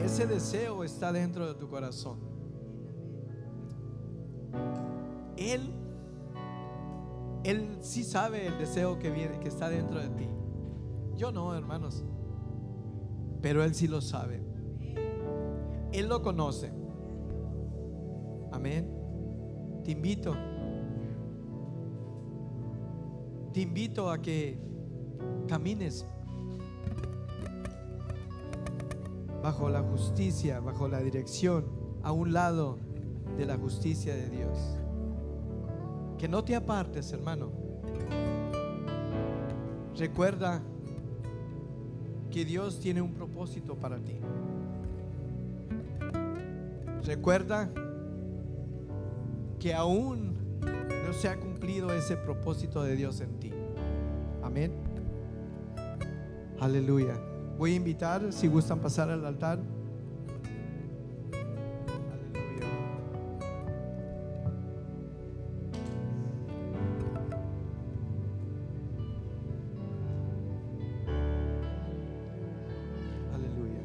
Ese 0.00 0.26
deseo 0.26 0.84
está 0.84 1.12
dentro 1.12 1.46
de 1.46 1.54
tu 1.54 1.68
corazón. 1.68 2.18
Él, 5.36 5.72
Él 7.44 7.78
sí 7.80 8.04
sabe 8.04 8.46
el 8.46 8.58
deseo 8.58 8.98
que 8.98 9.10
viene, 9.10 9.38
que 9.40 9.48
está 9.48 9.68
dentro 9.68 10.00
de 10.00 10.08
ti. 10.10 10.28
Yo 11.16 11.32
no, 11.32 11.54
hermanos. 11.54 12.04
Pero 13.42 13.62
Él 13.64 13.74
sí 13.74 13.88
lo 13.88 14.00
sabe. 14.00 14.42
Él 15.92 16.08
lo 16.08 16.22
conoce. 16.22 16.72
Amén. 18.52 18.90
Te 19.84 19.92
invito. 19.92 20.34
Te 23.52 23.60
invito 23.60 24.10
a 24.10 24.20
que 24.20 24.60
camines 25.48 26.06
bajo 29.42 29.68
la 29.68 29.82
justicia, 29.82 30.60
bajo 30.60 30.88
la 30.88 31.00
dirección, 31.00 31.66
a 32.02 32.12
un 32.12 32.32
lado 32.32 32.78
de 33.36 33.46
la 33.46 33.56
justicia 33.56 34.14
de 34.14 34.28
Dios. 34.28 34.58
Que 36.18 36.28
no 36.28 36.42
te 36.44 36.56
apartes, 36.56 37.12
hermano. 37.12 37.50
Recuerda 39.96 40.62
que 42.30 42.44
Dios 42.44 42.80
tiene 42.80 43.00
un 43.02 43.14
propósito 43.14 43.76
para 43.76 43.98
ti. 43.98 44.20
Recuerda 47.04 47.70
que 49.58 49.74
aún 49.74 50.36
no 51.06 51.12
se 51.12 51.28
ha 51.28 51.38
cumplido 51.38 51.92
ese 51.92 52.16
propósito 52.16 52.82
de 52.82 52.96
Dios 52.96 53.20
en 53.20 53.38
ti. 53.38 53.52
Amén. 54.42 54.72
Aleluya. 56.60 57.14
Voy 57.58 57.72
a 57.72 57.74
invitar, 57.74 58.32
si 58.32 58.46
gustan 58.46 58.78
pasar 58.78 59.10
al 59.10 59.26
altar. 59.26 59.58
Aleluya. 73.34 73.80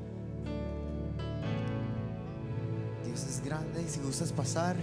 Dios 3.04 3.24
es 3.24 3.44
grande 3.44 3.82
y 3.82 3.88
si 3.88 4.00
gustas 4.02 4.32
pasar 4.32 4.76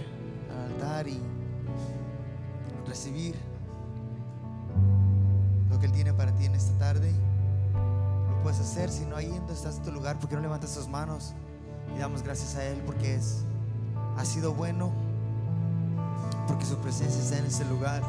tus 10.73 10.87
manos 10.87 11.33
y 11.95 11.99
damos 11.99 12.23
gracias 12.23 12.55
a 12.55 12.63
Él 12.63 12.81
porque 12.85 13.15
es, 13.15 13.43
ha 14.17 14.25
sido 14.25 14.53
bueno, 14.53 14.91
porque 16.47 16.65
su 16.65 16.77
presencia 16.77 17.21
está 17.21 17.37
en 17.37 17.45
ese 17.45 17.65
lugar. 17.65 18.01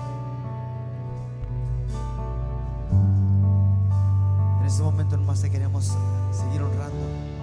En 4.61 4.67
este 4.67 4.83
momento 4.83 5.17
nomás 5.17 5.41
te 5.41 5.51
queremos 5.51 5.97
seguir 6.31 6.63
honrando. 6.63 7.42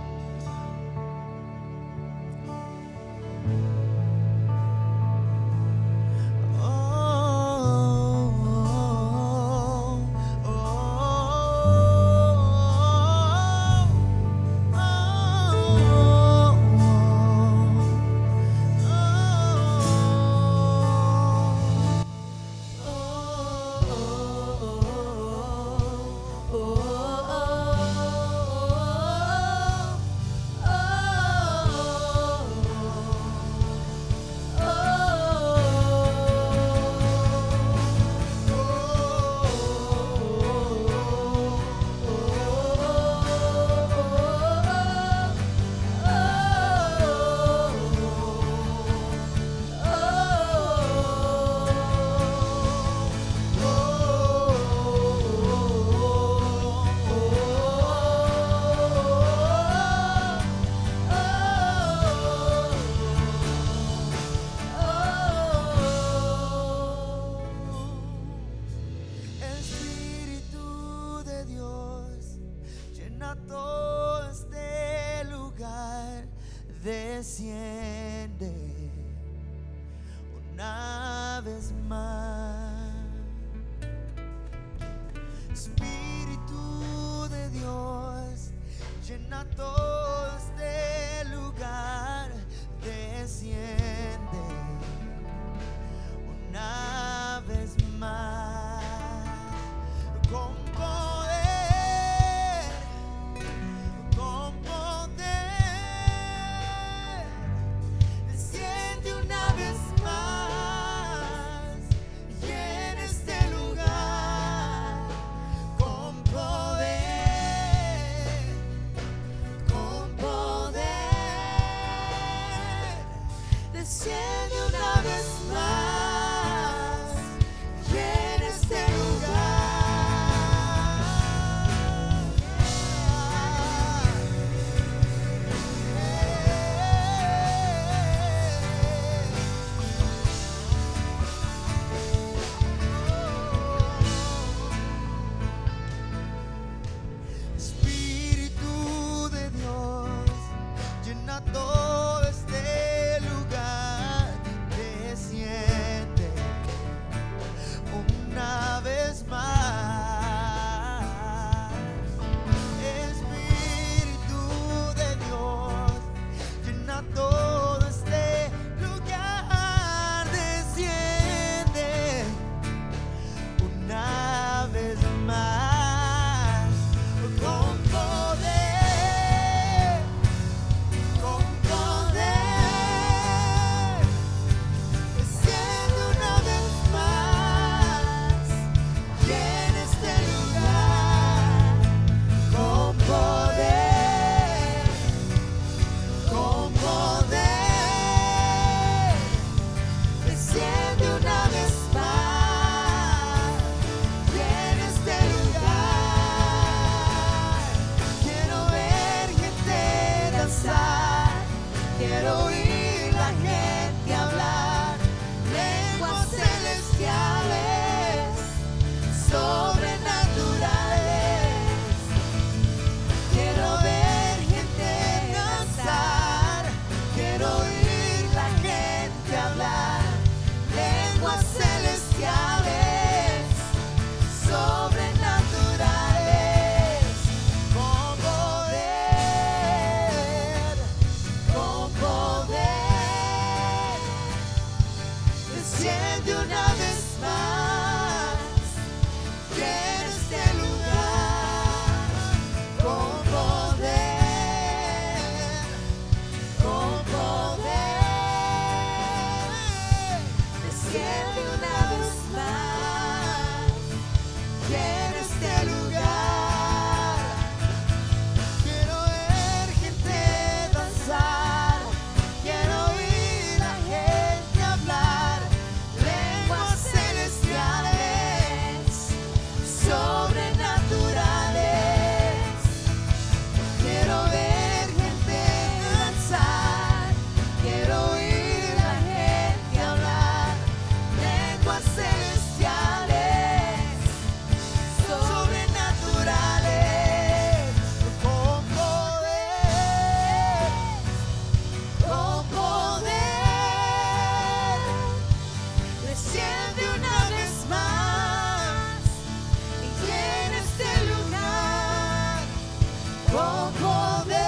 poder. 313.71 314.39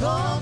Con 0.00 0.33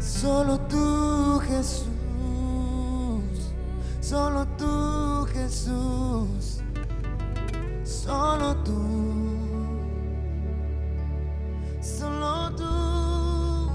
Solo 0.00 0.58
tú, 0.60 1.40
Jesús. 1.48 1.86
Solo 4.00 4.46
tú, 4.56 5.26
Jesús. 5.32 6.60
Solo 7.84 8.56
tú. 8.64 8.80
Solo 11.80 12.54
tú. 12.56 13.70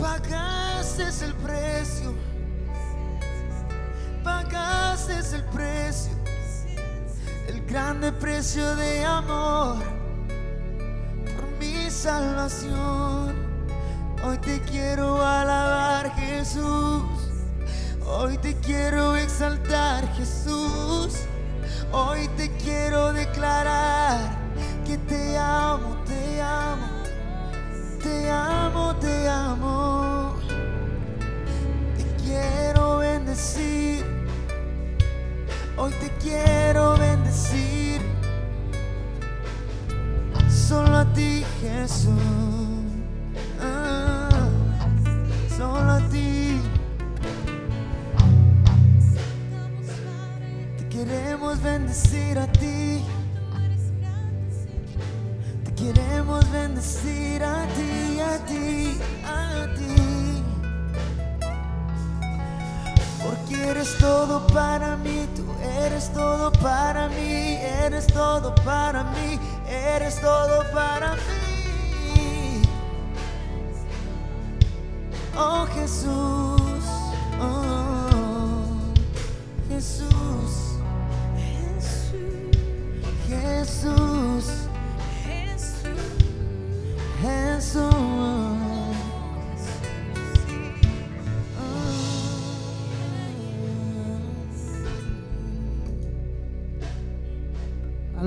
Pagaste 0.00 1.24
el 1.24 1.34
precio. 1.34 2.14
Pagaste 4.22 5.36
el 5.36 5.44
precio. 5.46 6.12
El 7.48 7.66
grande 7.66 8.12
precio 8.12 8.76
de 8.76 9.04
amor 9.04 9.78
por 11.24 11.48
mi 11.58 11.90
salvación. 11.90 13.47
Hoy 14.24 14.36
te 14.38 14.60
quiero 14.62 15.24
alabar, 15.24 16.12
Jesús. 16.16 17.04
Hoy 18.04 18.36
te 18.38 18.56
quiero 18.56 19.14
exaltar, 19.14 20.12
Jesús. 20.14 21.20
Hoy 21.92 22.28
te 22.36 22.50
quiero 22.56 23.12
declarar 23.12 24.18
que 24.84 24.98
te 24.98 25.38
amo, 25.38 25.96
te 26.04 26.42
amo, 26.42 26.86
te 28.02 28.30
amo, 28.30 28.96
te 28.96 29.28
amo. 29.28 30.34
Te 31.96 32.24
quiero 32.24 32.98
bendecir. 32.98 34.04
Hoy 35.76 35.92
te 36.00 36.10
quiero 36.20 36.98
bendecir. 36.98 38.02
Solo 40.48 40.98
a 40.98 41.04
ti, 41.12 41.44
Jesús. 41.60 42.57
Bendecir 51.88 52.38
a 52.38 52.46
ti. 52.52 53.02
Te 55.64 55.74
queremos 55.74 56.50
bendecir 56.50 57.42
a 57.42 57.66
ti, 57.76 58.20
a 58.20 58.38
ti, 58.46 58.98
a 59.24 59.66
ti. 59.74 60.42
Porque 63.22 63.68
eres 63.70 63.96
todo 63.98 64.46
para 64.48 64.96
mí, 64.96 65.26
tú 65.34 65.44
eres 65.84 66.12
todo 66.12 66.52
para 66.52 67.08
mí, 67.08 67.56
eres 67.84 68.06
todo 68.06 68.54
para 68.64 69.04
mí, 69.04 69.38
eres 69.66 70.20
todo 70.20 70.64
para 70.72 71.14
mí. 71.14 72.62
Oh 75.36 75.66
Jesús, 75.74 76.77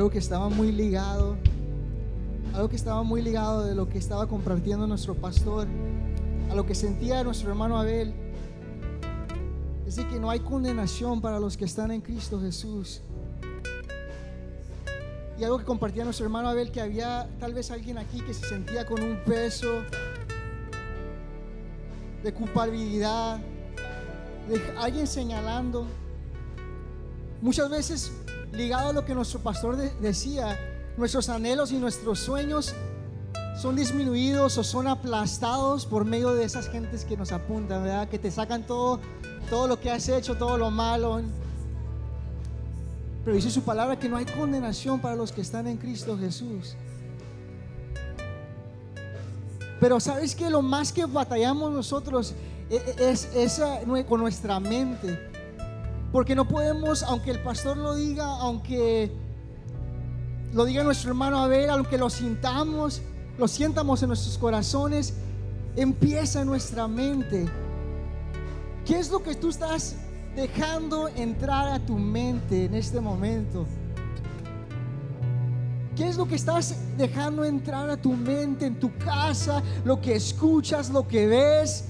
algo 0.01 0.09
que 0.09 0.17
estaba 0.17 0.49
muy 0.49 0.71
ligado, 0.71 1.37
algo 2.55 2.69
que 2.69 2.75
estaba 2.75 3.03
muy 3.03 3.21
ligado 3.21 3.63
de 3.63 3.75
lo 3.75 3.87
que 3.87 3.99
estaba 3.99 4.25
compartiendo 4.25 4.87
nuestro 4.87 5.13
pastor, 5.13 5.67
a 6.49 6.55
lo 6.55 6.65
que 6.65 6.73
sentía 6.73 7.23
nuestro 7.23 7.51
hermano 7.51 7.77
Abel. 7.77 8.11
Es 9.85 9.97
de 9.97 10.07
que 10.07 10.19
no 10.19 10.31
hay 10.31 10.39
condenación 10.39 11.21
para 11.21 11.39
los 11.39 11.55
que 11.55 11.65
están 11.65 11.91
en 11.91 12.01
Cristo 12.01 12.41
Jesús. 12.41 13.03
Y 15.37 15.43
algo 15.43 15.59
que 15.59 15.65
compartía 15.65 16.03
nuestro 16.03 16.25
hermano 16.25 16.49
Abel, 16.49 16.71
que 16.71 16.81
había 16.81 17.29
tal 17.39 17.53
vez 17.53 17.69
alguien 17.69 17.99
aquí 17.99 18.21
que 18.21 18.33
se 18.33 18.47
sentía 18.47 18.87
con 18.87 19.03
un 19.03 19.17
peso 19.23 19.83
de 22.23 22.33
culpabilidad, 22.33 23.39
de 24.49 24.59
alguien 24.79 25.05
señalando. 25.05 25.85
Muchas 27.39 27.69
veces 27.69 28.11
ligado 28.51 28.89
a 28.89 28.93
lo 28.93 29.05
que 29.05 29.15
nuestro 29.15 29.39
pastor 29.39 29.77
de- 29.77 29.89
decía, 30.01 30.59
nuestros 30.97 31.29
anhelos 31.29 31.71
y 31.71 31.77
nuestros 31.77 32.19
sueños 32.19 32.73
son 33.59 33.75
disminuidos 33.75 34.57
o 34.57 34.63
son 34.63 34.87
aplastados 34.87 35.85
por 35.85 36.05
medio 36.05 36.33
de 36.33 36.43
esas 36.45 36.69
gentes 36.69 37.05
que 37.05 37.15
nos 37.17 37.31
apuntan, 37.31 37.83
¿verdad? 37.83 38.09
Que 38.09 38.19
te 38.19 38.31
sacan 38.31 38.65
todo, 38.65 38.99
todo 39.49 39.67
lo 39.67 39.79
que 39.79 39.89
has 39.91 40.07
hecho, 40.09 40.35
todo 40.35 40.57
lo 40.57 40.69
malo. 40.71 41.21
Pero 43.23 43.35
dice 43.35 43.51
su 43.51 43.61
palabra 43.61 43.99
que 43.99 44.09
no 44.09 44.17
hay 44.17 44.25
condenación 44.25 44.99
para 44.99 45.15
los 45.15 45.31
que 45.31 45.41
están 45.41 45.67
en 45.67 45.77
Cristo 45.77 46.17
Jesús. 46.17 46.75
Pero 49.79 49.99
sabes 49.99 50.35
que 50.35 50.49
lo 50.49 50.61
más 50.61 50.91
que 50.91 51.05
batallamos 51.05 51.71
nosotros 51.71 52.33
e- 52.69 52.75
e- 52.75 53.11
es, 53.11 53.25
esa 53.35 53.79
con 54.07 54.19
nuestra 54.21 54.59
mente. 54.59 55.30
Porque 56.11 56.35
no 56.35 56.47
podemos, 56.47 57.03
aunque 57.03 57.31
el 57.31 57.39
pastor 57.39 57.77
lo 57.77 57.95
diga, 57.95 58.25
aunque 58.25 59.11
lo 60.53 60.65
diga 60.65 60.83
nuestro 60.83 61.11
hermano 61.11 61.37
Abel, 61.37 61.69
aunque 61.69 61.97
lo 61.97 62.09
sintamos, 62.09 63.01
lo 63.37 63.47
sientamos 63.47 64.01
en 64.03 64.09
nuestros 64.09 64.37
corazones, 64.37 65.13
empieza 65.75 66.41
en 66.41 66.47
nuestra 66.47 66.87
mente. 66.87 67.47
¿Qué 68.85 68.99
es 68.99 69.09
lo 69.09 69.23
que 69.23 69.35
tú 69.35 69.49
estás 69.49 69.95
dejando 70.35 71.07
entrar 71.07 71.69
a 71.69 71.79
tu 71.79 71.97
mente 71.97 72.65
en 72.65 72.75
este 72.75 72.99
momento? 72.99 73.65
¿Qué 75.95 76.07
es 76.07 76.17
lo 76.17 76.27
que 76.27 76.35
estás 76.35 76.75
dejando 76.97 77.45
entrar 77.45 77.89
a 77.89 77.95
tu 77.95 78.13
mente, 78.13 78.65
en 78.65 78.79
tu 78.79 78.97
casa, 78.97 79.61
lo 79.85 80.01
que 80.01 80.15
escuchas, 80.15 80.89
lo 80.89 81.07
que 81.07 81.27
ves? 81.27 81.85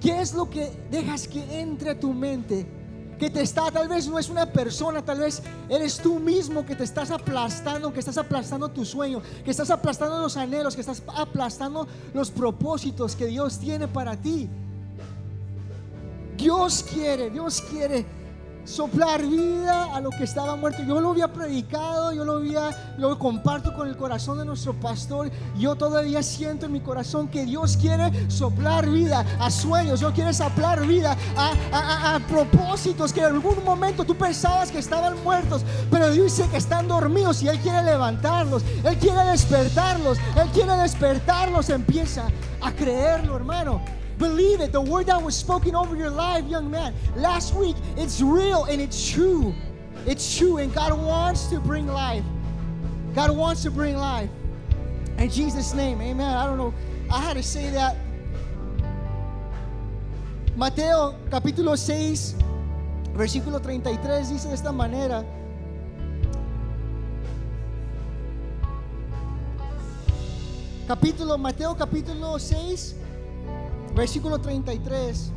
¿Qué 0.00 0.20
es 0.20 0.32
lo 0.32 0.48
que 0.48 0.70
dejas 0.90 1.28
que 1.28 1.60
entre 1.60 1.90
a 1.90 2.00
tu 2.00 2.14
mente? 2.14 2.79
Que 3.20 3.28
te 3.28 3.42
está, 3.42 3.70
tal 3.70 3.86
vez 3.86 4.08
no 4.08 4.18
es 4.18 4.30
una 4.30 4.46
persona, 4.46 5.04
tal 5.04 5.18
vez 5.18 5.42
eres 5.68 5.98
tú 5.98 6.18
mismo 6.18 6.64
que 6.64 6.74
te 6.74 6.84
estás 6.84 7.10
aplastando, 7.10 7.92
que 7.92 8.00
estás 8.00 8.16
aplastando 8.16 8.70
tu 8.70 8.82
sueño, 8.86 9.20
que 9.44 9.50
estás 9.50 9.70
aplastando 9.70 10.18
los 10.20 10.38
anhelos, 10.38 10.74
que 10.74 10.80
estás 10.80 11.02
aplastando 11.06 11.86
los 12.14 12.30
propósitos 12.30 13.14
que 13.14 13.26
Dios 13.26 13.58
tiene 13.58 13.86
para 13.86 14.16
ti. 14.16 14.48
Dios 16.38 16.82
quiere, 16.82 17.28
Dios 17.28 17.60
quiere 17.60 18.06
soplar 18.70 19.22
vida 19.26 19.94
a 19.94 20.00
lo 20.00 20.10
que 20.10 20.24
estaba 20.24 20.56
muerto. 20.56 20.82
Yo 20.84 21.00
lo 21.00 21.10
había 21.10 21.28
predicado, 21.28 22.12
yo 22.12 22.24
lo 22.24 22.34
había, 22.36 22.94
lo 22.98 23.18
comparto 23.18 23.74
con 23.74 23.88
el 23.88 23.96
corazón 23.96 24.38
de 24.38 24.44
nuestro 24.44 24.72
pastor. 24.74 25.30
Yo 25.58 25.74
todavía 25.74 26.22
siento 26.22 26.66
en 26.66 26.72
mi 26.72 26.80
corazón 26.80 27.28
que 27.28 27.44
Dios 27.44 27.76
quiere 27.76 28.30
soplar 28.30 28.88
vida 28.88 29.24
a 29.40 29.50
sueños, 29.50 30.00
Dios 30.00 30.12
quiere 30.14 30.32
soplar 30.32 30.86
vida 30.86 31.16
a- 31.36 31.52
a- 31.72 32.14
a 32.16 32.20
propósitos 32.20 33.12
que 33.12 33.20
en 33.20 33.26
algún 33.26 33.62
momento 33.64 34.04
tú 34.04 34.14
pensabas 34.16 34.70
que 34.70 34.78
estaban 34.78 35.22
muertos, 35.24 35.62
pero 35.90 36.10
Dios 36.10 36.36
dice 36.36 36.48
que 36.50 36.56
están 36.56 36.86
dormidos 36.88 37.42
y 37.42 37.48
Él 37.48 37.58
quiere 37.58 37.82
levantarlos, 37.82 38.62
Él 38.84 38.96
quiere 38.98 39.24
despertarlos, 39.30 40.18
Él 40.36 40.48
quiere 40.54 40.76
despertarlos. 40.76 41.68
Empieza 41.70 42.24
a 42.60 42.70
creerlo, 42.72 43.36
hermano. 43.36 43.80
Believe 44.20 44.60
it. 44.60 44.70
The 44.70 44.80
word 44.80 45.06
that 45.06 45.20
was 45.20 45.34
spoken 45.34 45.74
over 45.74 45.96
your 45.96 46.10
life, 46.10 46.44
young 46.44 46.70
man, 46.70 46.94
last 47.16 47.54
week, 47.54 47.74
it's 47.96 48.20
real 48.20 48.64
and 48.64 48.78
it's 48.80 49.10
true. 49.10 49.54
It's 50.06 50.36
true, 50.36 50.58
and 50.58 50.72
God 50.74 50.92
wants 50.92 51.46
to 51.46 51.58
bring 51.58 51.86
life. 51.86 52.22
God 53.14 53.34
wants 53.34 53.62
to 53.62 53.70
bring 53.70 53.96
life. 53.96 54.28
In 55.16 55.30
Jesus' 55.30 55.72
name, 55.72 56.02
amen. 56.02 56.36
I 56.36 56.44
don't 56.44 56.58
know. 56.58 56.74
I 57.10 57.20
had 57.20 57.38
to 57.38 57.42
say 57.42 57.70
that. 57.70 57.96
Mateo 60.54 61.16
capítulo 61.30 61.74
6, 61.78 62.34
versículo 63.14 63.58
33 63.62 64.28
dice 64.28 64.48
de 64.48 64.54
esta 64.54 64.70
manera. 64.70 65.24
Capítulo, 70.86 71.38
Mateo 71.38 71.74
capítulo 71.74 72.38
6, 72.38 72.96
versículo 73.94 74.38
33. 74.38 75.32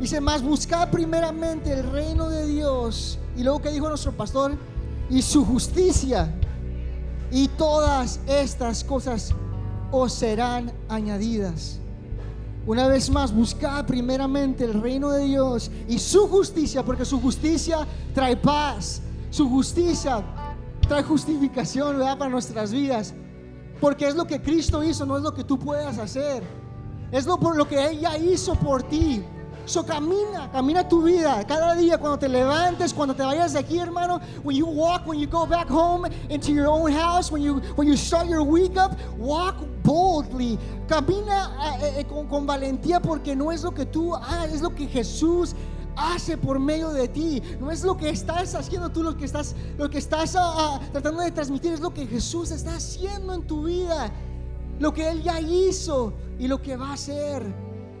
Dice, 0.00 0.20
más 0.20 0.42
buscad 0.42 0.90
primeramente 0.90 1.72
el 1.72 1.90
reino 1.90 2.28
de 2.28 2.46
Dios. 2.46 3.18
Y 3.36 3.42
luego 3.42 3.60
que 3.60 3.70
dijo 3.70 3.88
nuestro 3.88 4.12
pastor, 4.12 4.56
y 5.10 5.20
su 5.22 5.44
justicia. 5.44 6.32
Y 7.30 7.48
todas 7.48 8.20
estas 8.26 8.82
cosas 8.82 9.34
os 9.90 10.12
serán 10.12 10.72
añadidas. 10.88 11.78
Una 12.66 12.86
vez 12.88 13.10
más, 13.10 13.34
buscad 13.34 13.86
primeramente 13.86 14.64
el 14.64 14.80
reino 14.80 15.10
de 15.10 15.24
Dios 15.24 15.70
y 15.88 15.98
su 15.98 16.28
justicia, 16.28 16.84
porque 16.84 17.04
su 17.04 17.20
justicia 17.20 17.86
trae 18.14 18.36
paz. 18.36 19.02
Su 19.30 19.48
justicia 19.48 20.22
trae 20.88 21.02
justificación, 21.02 21.98
¿verdad? 21.98 22.18
Para 22.18 22.30
nuestras 22.30 22.72
vidas. 22.72 23.14
Porque 23.80 24.06
es 24.06 24.14
lo 24.14 24.26
que 24.26 24.40
Cristo 24.40 24.82
hizo, 24.82 25.06
no 25.06 25.16
es 25.16 25.22
lo 25.22 25.32
que 25.32 25.44
tú 25.44 25.58
puedas 25.58 25.98
hacer. 25.98 26.42
Es 27.10 27.26
lo, 27.26 27.38
por 27.38 27.56
lo 27.56 27.66
que 27.66 27.90
ella 27.90 28.16
hizo 28.16 28.54
por 28.54 28.82
ti. 28.82 29.24
So 29.66 29.84
camina, 29.84 30.50
camina 30.50 30.88
tu 30.88 31.02
vida 31.02 31.44
cada 31.46 31.74
día 31.76 31.96
cuando 31.98 32.18
te 32.18 32.28
levantes, 32.28 32.92
cuando 32.92 33.14
te 33.14 33.22
vayas 33.22 33.52
de 33.52 33.60
aquí, 33.60 33.78
hermano. 33.78 34.20
When 34.42 34.56
you 34.56 34.66
walk, 34.66 35.06
when 35.06 35.20
you 35.20 35.28
go 35.28 35.46
back 35.46 35.68
home 35.68 36.08
into 36.28 36.52
your 36.52 36.66
own 36.66 36.90
house, 36.90 37.30
when 37.30 37.42
you 37.42 37.60
when 37.76 37.86
you 37.86 37.96
start 37.96 38.26
your 38.28 38.42
week 38.42 38.76
up, 38.76 38.98
walk 39.16 39.56
boldly. 39.84 40.58
Camina 40.88 41.78
eh, 41.82 42.00
eh, 42.00 42.04
con, 42.04 42.26
con 42.26 42.46
valentía 42.46 43.00
porque 43.00 43.36
no 43.36 43.52
es 43.52 43.62
lo 43.62 43.70
que 43.70 43.86
tú 43.86 44.14
haces, 44.16 44.54
es 44.54 44.62
lo 44.62 44.74
que 44.74 44.88
Jesús 44.88 45.54
hace 46.00 46.36
por 46.36 46.58
medio 46.58 46.90
de 46.90 47.08
ti. 47.08 47.42
No 47.60 47.70
es 47.70 47.84
lo 47.84 47.96
que 47.96 48.08
estás 48.08 48.54
haciendo 48.54 48.90
tú, 48.90 49.02
lo 49.02 49.16
que 49.16 49.24
estás, 49.24 49.54
lo 49.76 49.88
que 49.88 49.98
estás 49.98 50.34
ah, 50.36 50.54
ah, 50.56 50.80
tratando 50.92 51.20
de 51.20 51.30
transmitir, 51.30 51.72
es 51.72 51.80
lo 51.80 51.92
que 51.92 52.06
Jesús 52.06 52.50
está 52.50 52.76
haciendo 52.76 53.34
en 53.34 53.42
tu 53.42 53.64
vida. 53.64 54.10
Lo 54.78 54.92
que 54.92 55.08
Él 55.08 55.22
ya 55.22 55.40
hizo 55.40 56.14
y 56.38 56.48
lo 56.48 56.60
que 56.60 56.76
va 56.76 56.90
a 56.90 56.92
hacer. 56.94 57.42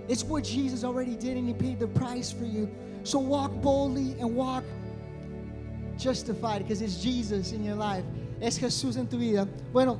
It's 0.08 0.24
what 0.24 0.42
Jesus 0.42 0.82
already 0.82 1.14
did 1.14 1.36
and 1.36 1.46
He 1.48 1.54
paid 1.54 1.78
the 1.78 1.86
price 1.86 2.32
for 2.32 2.44
you. 2.44 2.68
So 3.04 3.18
walk 3.18 3.52
boldly 3.62 4.16
and 4.18 4.34
walk 4.34 4.64
justified 5.98 6.62
because 6.62 6.82
it's 6.82 7.02
Jesus 7.02 7.52
in 7.52 7.64
your 7.64 7.76
life. 7.76 8.04
Es 8.40 8.58
Jesús 8.58 8.96
en 8.96 9.06
tu 9.06 9.18
vida. 9.18 9.46
Bueno, 9.72 9.98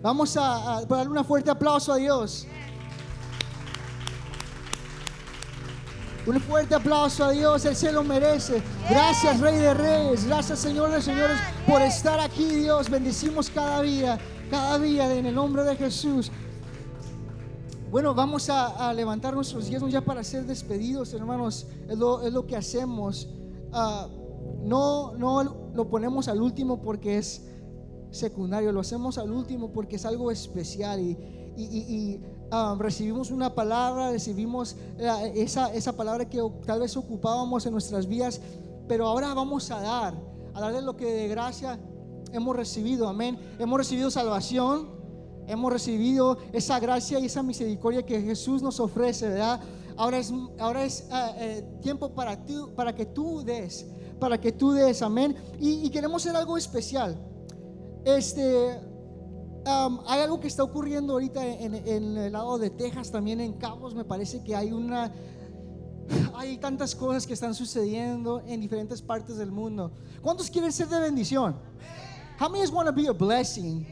vamos 0.00 0.36
a, 0.36 0.78
a 0.78 0.84
darle 0.86 1.18
un 1.18 1.24
fuerte 1.24 1.50
aplauso 1.50 1.92
a 1.92 1.96
Dios. 1.96 2.46
Un 6.28 6.38
fuerte 6.42 6.74
aplauso 6.74 7.24
a 7.24 7.30
Dios, 7.30 7.64
Él 7.64 7.74
se 7.74 7.90
lo 7.90 8.04
merece. 8.04 8.62
Gracias, 8.90 9.40
Rey 9.40 9.56
de 9.56 9.72
Reyes. 9.72 10.26
Gracias, 10.26 10.58
Señor 10.58 10.90
de 10.92 11.00
Señores, 11.00 11.38
por 11.66 11.80
estar 11.80 12.20
aquí, 12.20 12.44
Dios. 12.44 12.90
Bendecimos 12.90 13.48
cada 13.48 13.80
día, 13.80 14.18
cada 14.50 14.78
día 14.78 15.10
en 15.16 15.24
el 15.24 15.34
nombre 15.34 15.64
de 15.64 15.74
Jesús. 15.74 16.30
Bueno, 17.90 18.14
vamos 18.14 18.50
a, 18.50 18.92
levantar 18.92 19.32
nuestros 19.32 19.70
diezmos 19.70 19.90
ya 19.90 20.02
para 20.02 20.22
ser 20.22 20.44
despedidos, 20.44 21.14
hermanos. 21.14 21.66
Es 21.88 21.96
lo, 21.96 22.46
que 22.46 22.56
hacemos. 22.56 23.30
Ah, 23.72 24.06
no, 24.60 25.14
no 25.16 25.70
lo 25.72 25.88
ponemos 25.88 26.28
al 26.28 26.42
último 26.42 26.82
porque 26.82 27.16
es 27.16 27.48
secundario, 28.10 28.70
lo 28.72 28.80
hacemos 28.80 29.16
al 29.16 29.30
último 29.30 29.72
porque 29.72 29.96
es 29.96 30.04
algo 30.04 30.30
especial 30.30 31.00
y, 31.00 32.20
ah, 32.50 32.76
recibimos 32.78 33.30
una 33.30 33.54
palabra, 33.54 34.10
recibimos 34.10 34.76
eh, 34.98 35.32
esa, 35.36 35.72
esa 35.74 35.94
palabra 35.94 36.28
que 36.28 36.40
tal 36.66 36.80
vez 36.80 36.96
ocupábamos 36.96 37.66
en 37.66 37.72
nuestras 37.72 38.06
vidas, 38.06 38.40
pero 38.86 39.06
ahora 39.06 39.34
vamos 39.34 39.70
a 39.70 39.80
dar, 39.80 40.14
a 40.54 40.60
darle 40.60 40.82
lo 40.82 40.96
que 40.96 41.06
de 41.06 41.28
gracia 41.28 41.78
hemos 42.32 42.56
recibido, 42.56 43.08
amén. 43.08 43.38
Hemos 43.58 43.78
recibido 43.78 44.10
salvación, 44.10 44.88
hemos 45.46 45.72
recibido 45.72 46.38
esa 46.52 46.78
gracia 46.78 47.18
y 47.18 47.26
esa 47.26 47.42
misericordia 47.42 48.04
que 48.04 48.20
Jesús 48.20 48.62
nos 48.62 48.80
ofrece, 48.80 49.28
¿verdad? 49.28 49.60
Ahora 49.96 50.18
es, 50.18 50.32
ahora 50.58 50.84
es 50.84 51.08
eh, 51.12 51.64
tiempo 51.82 52.10
para, 52.10 52.44
tú, 52.44 52.72
para 52.74 52.94
que 52.94 53.06
tú 53.06 53.42
des, 53.42 53.86
para 54.20 54.40
que 54.40 54.52
tú 54.52 54.72
des, 54.72 55.02
amén. 55.02 55.36
Y, 55.58 55.88
queremos 55.90 56.24
hacer 56.24 56.36
algo 56.36 56.56
especial. 56.56 57.16
Este, 58.04 58.78
hay 59.68 60.20
algo 60.20 60.40
que 60.40 60.48
está 60.48 60.62
ocurriendo 60.62 61.12
ahorita 61.12 61.46
en, 61.46 61.74
en, 61.74 62.16
el 62.16 62.32
lado 62.32 62.58
de 62.58 62.70
Texas, 62.70 63.10
también 63.10 63.40
en 63.40 63.52
Cabos, 63.54 63.94
me 63.94 64.04
parece 64.04 64.42
que 64.42 64.56
hay 64.56 64.72
una... 64.72 65.12
Hay 66.36 66.56
tantas 66.56 66.94
cosas 66.94 67.26
que 67.26 67.34
están 67.34 67.54
sucediendo 67.54 68.42
en 68.46 68.62
diferentes 68.62 69.02
partes 69.02 69.36
del 69.36 69.50
mundo. 69.50 69.92
¿Cuántos 70.22 70.48
quieren 70.48 70.72
ser 70.72 70.88
de 70.88 70.98
bendición? 71.00 71.54
How 72.40 72.48
many 72.48 72.64
want 72.70 72.88
to 72.88 72.94
be 72.94 73.08
a 73.08 73.12
blessing? 73.12 73.86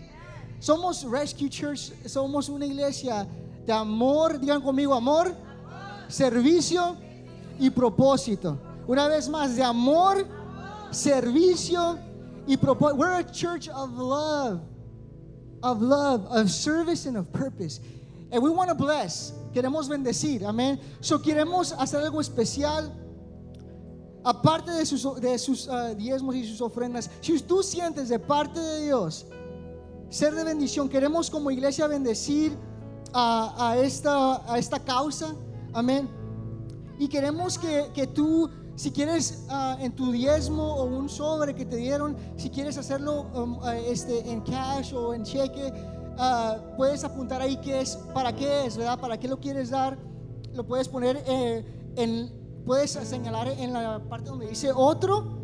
Somos 0.61 1.05
Rescue 1.05 1.51
Church, 1.51 1.93
somos 2.07 2.49
una 2.49 2.65
iglesia 2.65 3.27
de 3.67 3.73
amor, 3.73 4.39
digan 4.41 4.63
conmigo 4.63 4.95
amor, 4.95 5.35
servicio 6.09 6.97
y 7.59 7.69
propósito. 7.69 8.59
Una 8.87 9.09
vez 9.09 9.29
más, 9.29 9.57
de 9.57 9.63
amor, 9.63 10.27
servicio 10.91 11.99
y 12.47 12.57
propósito. 12.57 12.97
We're 12.97 13.19
a 13.19 13.25
church 13.25 13.69
of 13.69 13.91
love, 13.99 14.61
of 15.71 15.83
love, 15.83 16.27
of 16.31 16.51
service 16.51 17.07
and 17.07 17.17
of 17.17 17.33
purpose. 17.33 17.81
And 18.31 18.43
we 18.43 18.51
want 18.51 18.69
to 18.69 18.75
bless. 18.75 19.33
Queremos 19.53 19.89
bendecir, 19.89 20.43
amén. 20.45 20.81
So 21.01 21.19
queremos 21.19 21.73
hacer 21.73 22.01
algo 22.01 22.21
especial. 22.21 22.93
Aparte 24.25 24.73
de 24.73 24.85
sus, 24.85 25.05
de 25.21 25.39
sus 25.39 25.69
uh, 25.69 25.95
diezmos 25.97 26.35
y 26.35 26.45
sus 26.45 26.61
ofrendas, 26.61 27.09
si 27.21 27.39
tú 27.41 27.63
sientes 27.63 28.09
de 28.09 28.19
parte 28.19 28.59
de 28.59 28.87
Dios 28.87 29.27
ser 30.09 30.35
de 30.35 30.45
bendición. 30.45 30.89
Queremos 30.89 31.31
como 31.31 31.51
iglesia 31.51 31.87
bendecir 31.87 32.57
a, 33.13 33.77
esta, 33.79 34.53
a 34.53 34.59
esta 34.59 34.79
causa. 34.79 35.35
Amén. 35.73 36.09
Y 36.99 37.09
queremos 37.09 37.59
que, 37.59 37.91
que 37.95 38.07
tú, 38.07 38.51
si 38.77 38.91
quieres 38.93 39.45
ah, 39.49 39.77
en 39.81 39.93
tu 39.93 40.13
diezmo 40.13 40.75
o 40.77 40.85
un 40.85 41.09
sobre 41.09 41.55
que 41.55 41.65
te 41.65 41.77
dieron, 41.77 42.17
si 42.37 42.51
quieres 42.51 42.79
hacerlo 42.79 43.23
um, 43.35 43.59
ah, 43.63 43.77
este, 43.77 44.31
en 44.31 44.43
cash 44.43 44.95
o 44.95 45.15
en 45.15 45.25
cheque, 45.25 45.73
ah, 46.19 46.59
puedes 46.77 47.03
apuntar 47.03 47.41
ahí 47.43 47.57
qué 47.57 47.81
es, 47.81 47.97
para 48.15 48.35
qué 48.35 48.67
es, 48.67 48.77
¿verdad? 48.77 49.01
¿Para 49.01 49.19
qué 49.19 49.29
lo 49.29 49.41
quieres 49.41 49.71
dar? 49.71 49.99
Lo 50.53 50.67
puedes 50.67 50.89
poner 50.89 51.23
eh, 51.27 51.65
en, 51.97 52.31
puedes 52.65 52.91
señalar 52.91 53.49
en 53.49 53.73
la 53.73 54.03
parte 54.09 54.29
donde 54.29 54.49
dice 54.49 54.73
otro 54.75 55.37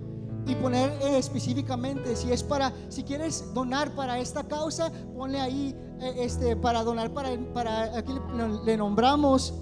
y 0.47 0.55
poner 0.57 0.91
eh, 1.03 1.19
específicamente 1.19 2.17
si 2.17 2.33
es 2.33 2.43
para 2.43 2.73
si 2.89 3.05
quieres 3.05 3.55
donar 3.55 3.95
para 3.95 4.19
esta 4.19 4.43
causa 4.43 4.91
ponle 5.17 5.41
ahí 5.41 5.75
eh, 6.01 6.15
este 6.19 6.57
para 6.57 6.83
donar 6.83 7.13
para 7.13 7.31
para 7.55 7.97
aquí 7.97 8.13
le, 8.65 8.77
nombramos 8.77 9.55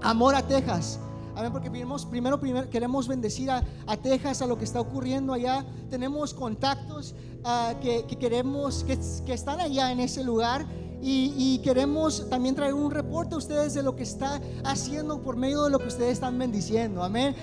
amor 0.00 0.34
a 0.34 0.46
Texas 0.46 0.98
Amén, 1.42 1.52
porque 1.52 1.72
primero, 2.08 2.38
primero 2.38 2.70
queremos 2.70 3.08
bendecir 3.08 3.50
a, 3.50 3.64
a, 3.88 3.96
Texas, 3.96 4.42
a 4.42 4.46
lo 4.46 4.56
que 4.56 4.62
está 4.62 4.80
ocurriendo 4.80 5.32
allá. 5.32 5.64
Tenemos 5.90 6.32
contactos 6.32 7.16
ah, 7.42 7.74
que, 7.82 8.04
que, 8.06 8.14
queremos, 8.14 8.84
que, 8.84 8.96
que 9.26 9.32
están 9.32 9.58
allá 9.58 9.90
en 9.90 9.98
ese 9.98 10.22
lugar 10.22 10.64
y, 11.02 11.58
queremos 11.64 12.30
también 12.30 12.54
traer 12.54 12.74
un 12.74 12.92
reporte 12.92 13.34
a 13.34 13.38
ustedes 13.38 13.74
de 13.74 13.82
lo 13.82 13.96
que 13.96 14.04
está 14.04 14.40
haciendo 14.62 15.20
por 15.20 15.34
medio 15.34 15.64
de 15.64 15.70
lo 15.70 15.80
que 15.80 15.88
ustedes 15.88 16.12
están 16.12 16.38
bendiciendo. 16.38 17.02
Amén. 17.02 17.34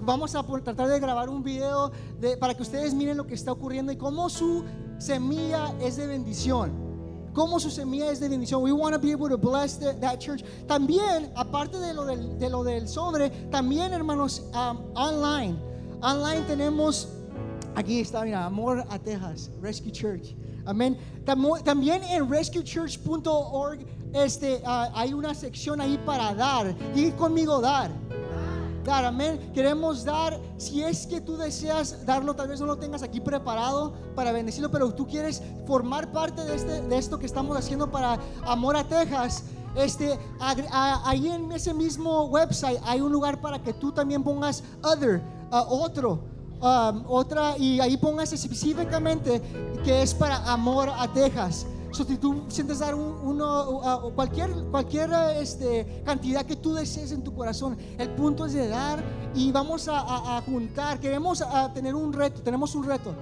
vamos 0.00 0.34
a 0.34 0.42
tratar 0.42 0.88
de 0.88 0.98
grabar 0.98 1.28
un 1.28 1.42
video 1.42 1.92
para 2.40 2.54
que 2.54 2.62
ustedes 2.62 2.94
miren 2.94 3.18
lo 3.18 3.26
que 3.26 3.34
está 3.34 3.52
ocurriendo 3.52 3.92
y 3.92 3.96
cómo 3.96 4.30
su 4.30 4.64
semilla 4.96 5.74
es 5.78 5.96
de 5.96 6.06
bendición. 6.06 6.91
Cómo 7.32 7.58
su 7.58 7.70
semilla 7.70 8.10
es 8.10 8.20
de 8.20 8.28
bendición. 8.28 8.62
We 8.62 8.72
want 8.72 8.94
to 8.94 9.00
be 9.00 9.12
able 9.12 9.28
to 9.28 9.38
bless 9.38 9.78
that 9.78 10.18
church. 10.18 10.44
También, 10.66 11.32
aparte 11.34 11.78
de 11.78 11.94
lo 11.94 12.04
del, 12.04 12.38
de 12.38 12.50
lo 12.50 12.62
del 12.62 12.86
sobre, 12.86 13.30
también, 13.50 13.92
hermanos, 13.92 14.42
um, 14.54 14.78
online. 14.94 15.56
Online 16.02 16.42
tenemos, 16.46 17.08
aquí 17.74 18.00
está, 18.00 18.24
mira, 18.24 18.44
Amor 18.44 18.84
a 18.90 18.98
Texas, 18.98 19.50
Rescue 19.60 19.92
Church. 19.92 20.34
Amén. 20.66 20.96
También 21.24 22.02
en 22.04 22.28
rescuechurch.org 22.28 23.80
este, 24.12 24.60
ah, 24.66 24.90
hay 24.94 25.14
una 25.14 25.34
sección 25.34 25.80
ahí 25.80 25.98
para 26.04 26.34
dar. 26.34 26.74
Y 26.94 27.10
conmigo 27.12 27.60
dar. 27.60 27.90
Dar, 28.84 29.04
amén. 29.04 29.52
Queremos 29.54 30.04
dar, 30.04 30.38
si 30.56 30.82
es 30.82 31.06
que 31.06 31.20
tú 31.20 31.36
deseas 31.36 32.04
darlo, 32.04 32.34
tal 32.34 32.48
vez 32.48 32.60
no 32.60 32.66
lo 32.66 32.78
tengas 32.78 33.02
aquí 33.02 33.20
preparado 33.20 33.94
para 34.16 34.32
bendecirlo, 34.32 34.70
pero 34.70 34.92
tú 34.92 35.06
quieres 35.06 35.40
formar 35.66 36.10
parte 36.10 36.44
de, 36.44 36.56
este, 36.56 36.82
de 36.82 36.98
esto 36.98 37.18
que 37.18 37.26
estamos 37.26 37.56
haciendo 37.56 37.90
para 37.90 38.18
Amor 38.44 38.76
a 38.76 38.84
Texas. 38.84 39.44
Este, 39.76 40.18
ahí 40.40 41.28
en 41.28 41.50
ese 41.52 41.72
mismo 41.72 42.26
website 42.26 42.78
hay 42.84 43.00
un 43.00 43.10
lugar 43.10 43.40
para 43.40 43.62
que 43.62 43.72
tú 43.72 43.92
también 43.92 44.22
pongas 44.22 44.62
other, 44.82 45.22
ah, 45.50 45.64
otro. 45.68 46.32
Um, 46.60 47.04
otra, 47.08 47.58
y 47.58 47.80
ahí 47.80 47.96
pongas 47.96 48.32
específicamente 48.32 49.42
que 49.84 50.00
es 50.00 50.14
para 50.14 50.36
amor 50.48 50.88
a 50.96 51.12
Texas. 51.12 51.66
So, 51.92 52.04
si 52.04 52.16
tú 52.16 52.44
sientes 52.48 52.78
dar 52.78 52.94
uno, 52.94 53.70
uh, 53.70 54.14
cualquier, 54.14 54.50
cualquier 54.70 55.10
este, 55.36 56.02
cantidad 56.06 56.44
que 56.46 56.56
tú 56.56 56.72
desees 56.72 57.12
en 57.12 57.22
tu 57.22 57.34
corazón, 57.34 57.76
el 57.98 58.08
punto 58.10 58.46
es 58.46 58.54
de 58.54 58.66
dar 58.66 59.04
y 59.34 59.52
vamos 59.52 59.88
a, 59.92 60.40
juntar. 60.46 60.98
Queremos 61.00 61.44
tener 61.74 61.94
un 61.94 62.12
reto, 62.12 62.40
tenemos 62.40 62.74
un 62.74 62.84
reto. 62.84 63.14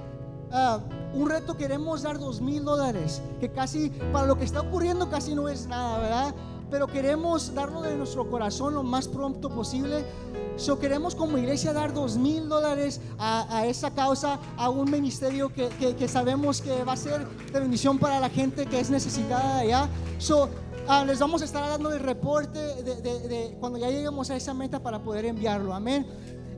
Uh, 0.52 1.18
un 1.20 1.28
reto 1.28 1.56
queremos 1.56 2.02
dar 2.02 2.18
dos 2.18 2.40
mil 2.40 2.64
dólares, 2.64 3.20
que 3.40 3.50
casi 3.50 3.90
para 4.12 4.26
lo 4.26 4.38
que 4.38 4.44
está 4.44 4.60
ocurriendo 4.60 5.10
casi 5.10 5.34
no 5.34 5.48
es 5.48 5.66
nada, 5.66 5.98
¿verdad? 5.98 6.34
Pero 6.70 6.86
queremos 6.86 7.54
darlo 7.54 7.82
de 7.82 7.96
nuestro 7.96 8.30
corazón 8.30 8.74
lo 8.74 8.82
más 8.82 9.08
pronto 9.08 9.48
posible 9.50 10.04
So 10.60 10.78
queremos 10.78 11.14
como 11.14 11.38
iglesia 11.38 11.72
dar 11.72 11.94
dos 11.94 12.18
mil 12.18 12.46
dólares 12.46 13.00
a, 13.18 13.64
esa 13.64 13.94
causa, 13.94 14.38
a 14.58 14.68
un 14.68 14.90
ministerio 14.90 15.50
que, 15.50 15.70
que, 15.70 16.06
sabemos 16.06 16.60
que 16.60 16.84
va 16.84 16.92
a 16.92 16.96
ser 16.98 17.26
de 17.26 17.60
bendición 17.60 17.98
para 17.98 18.20
la 18.20 18.28
gente 18.28 18.66
que 18.66 18.78
es 18.78 18.90
necesitada 18.90 19.56
de 19.56 19.60
allá. 19.62 19.88
So, 20.18 20.50
ah, 20.86 21.02
les 21.06 21.18
vamos 21.18 21.40
a 21.40 21.46
estar 21.46 21.66
dando 21.66 21.90
el 21.90 22.00
reporte 22.00 22.58
de, 22.58 23.56
cuando 23.58 23.78
ya 23.78 23.88
lleguemos 23.88 24.28
a 24.28 24.36
esa 24.36 24.52
meta 24.52 24.82
para 24.82 25.02
poder 25.02 25.24
enviarlo. 25.24 25.72
Amén. 25.72 26.06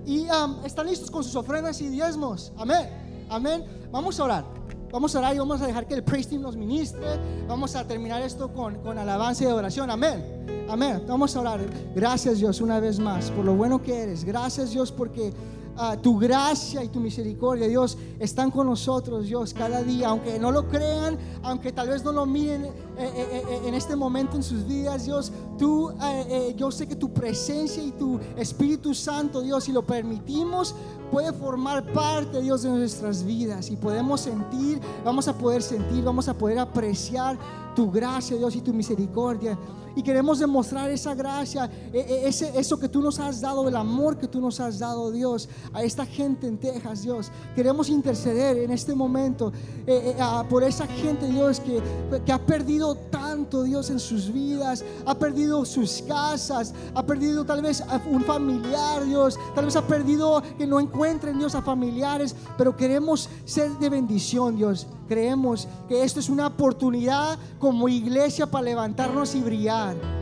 Y 0.05 0.27
están 0.65 0.89
listos 0.89 1.09
con 1.09 1.23
sus 1.23 1.37
ofrendas 1.37 1.81
y 1.81 1.89
diezmos. 1.89 2.53
Amén. 2.57 2.89
Amén. 3.31 3.65
Vamos 3.93 4.19
a 4.19 4.25
orar. 4.25 4.45
Vamos 4.93 5.15
a 5.15 5.21
orar 5.21 5.35
y 5.35 5.39
vamos 5.39 5.63
a 5.63 5.67
dejar 5.67 5.87
que 5.87 5.95
el 5.95 6.05
praise 6.05 6.29
team 6.29 6.43
nos 6.43 6.55
ministre. 6.55 7.01
Vamos 7.49 7.75
a 7.75 7.87
terminar 7.87 8.21
esto 8.21 8.53
con, 8.53 8.75
con 8.83 8.99
alabanza 8.99 9.45
y 9.45 9.47
adoración. 9.47 9.91
Amén. 9.91 10.67
Amén. 10.69 11.03
Vamos 11.09 11.35
a 11.35 11.41
orar. 11.41 11.61
Gracias 11.95 12.39
Dios 12.39 12.61
una 12.61 12.79
vez 12.79 12.99
más 12.99 13.31
por 13.31 13.43
lo 13.43 13.55
bueno 13.55 13.83
que 13.83 14.03
eres. 14.03 14.23
Gracias 14.23 14.73
Dios 14.73 14.93
porque 14.93 15.33
ah, 15.79 15.97
tu 15.97 16.19
gracia 16.19 16.85
y 16.85 16.89
tu 16.89 17.01
misericordia, 17.01 17.69
Dios, 17.69 17.97
están 18.19 18.51
con 18.51 18.67
nosotros, 18.67 19.25
Dios, 19.25 19.55
cada 19.55 19.83
día. 19.83 20.09
Aunque 20.09 20.39
no 20.39 20.53
lo 20.53 20.69
crean, 20.69 21.17
aunque 21.43 21.73
tal 21.73 21.89
vez 21.89 22.05
no 22.05 22.13
lo 22.13 22.27
miren 22.27 22.67
eh, 22.67 22.71
eh, 22.99 23.43
eh, 23.49 23.61
en 23.65 23.73
este 23.73 23.97
momento 23.97 24.37
en 24.37 24.43
sus 24.43 24.67
vidas, 24.67 25.07
Dios, 25.07 25.33
eh, 25.63 26.27
eh, 26.29 26.55
yo 26.57 26.71
sé 26.71 26.87
que 26.87 26.97
tu 26.97 27.13
presencia 27.13 27.83
y 27.83 27.93
tu 27.93 28.19
Espíritu 28.37 28.95
Santo, 28.95 29.41
Dios, 29.43 29.65
si 29.65 29.73
lo 29.73 29.83
permitimos, 29.83 30.75
puede 31.11 31.33
formar 31.33 31.93
parte, 31.93 32.41
Dios, 32.41 32.63
de 32.63 32.71
nuestras 32.71 33.23
vidas 33.25 33.71
y 33.71 33.77
podemos 33.77 34.21
sentir, 34.23 34.81
vamos 35.05 35.29
a 35.29 35.37
poder 35.37 35.63
sentir, 35.63 36.03
vamos 36.03 36.29
a 36.29 36.35
poder 36.35 36.59
apreciar 36.59 37.39
tu 37.77 37.91
gracia, 37.91 38.37
Dios, 38.37 38.57
y 38.57 38.61
tu 38.61 38.73
misericordia. 38.73 39.59
Y 39.95 40.03
queremos 40.03 40.39
demostrar 40.39 40.91
esa 40.91 41.15
gracia, 41.15 41.71
e- 41.93 41.99
e- 42.01 42.27
ese, 42.29 42.59
eso 42.59 42.79
que 42.79 42.89
tú 42.89 43.03
nos 43.03 43.19
has 43.19 43.43
dado, 43.43 43.69
el 43.69 43.77
amor 43.77 44.17
que 44.17 44.27
tú 44.27 44.41
nos 44.41 44.59
has 44.59 44.79
dado, 44.79 45.11
Dios, 45.11 45.51
a 45.75 45.83
esta 45.83 46.07
gente 46.07 46.47
en 46.47 46.57
Texas, 46.57 47.03
Dios. 47.03 47.31
Queremos 47.55 47.91
interceder 47.91 48.57
en 48.57 48.71
este 48.71 48.95
momento 48.95 49.53
eh, 49.87 50.17
por 50.49 50.63
esa 50.65 50.87
gente, 50.87 51.27
Dios, 51.27 51.61
que, 51.61 51.83
que 52.25 52.33
ha 52.33 52.39
perdido 52.39 52.95
tanto, 52.95 53.22
Dios, 53.51 53.91
en 53.91 53.99
sus 53.99 54.33
vidas, 54.33 54.85
ha 55.05 55.15
perdido 55.15 55.65
sus 55.65 56.03
casas, 56.03 56.73
ha 56.95 57.05
perdido 57.05 57.45
tal 57.45 57.63
vez 57.63 57.81
a 57.81 58.01
un 58.07 58.25
familiar, 58.25 59.05
Dios, 59.05 59.39
tal 59.55 59.67
vez 59.67 59.77
ha 59.77 59.87
perdido 59.87 60.43
que 60.57 60.67
no 60.67 60.81
encuentren, 60.81 61.39
Dios, 61.39 61.55
a 61.55 61.63
familiares, 61.63 62.35
pero 62.57 62.77
queremos 62.77 63.29
ser 63.45 63.71
de 63.79 63.89
bendición, 63.89 64.57
Dios. 64.57 64.87
Creemos 65.09 65.69
que 65.89 66.03
esto 66.03 66.21
es 66.21 66.29
una 66.29 66.47
oportunidad 66.47 67.39
como 67.59 67.89
iglesia 67.89 68.47
para 68.47 68.65
levantarnos 68.65 69.35
y 69.35 69.41
brillar 69.41 70.22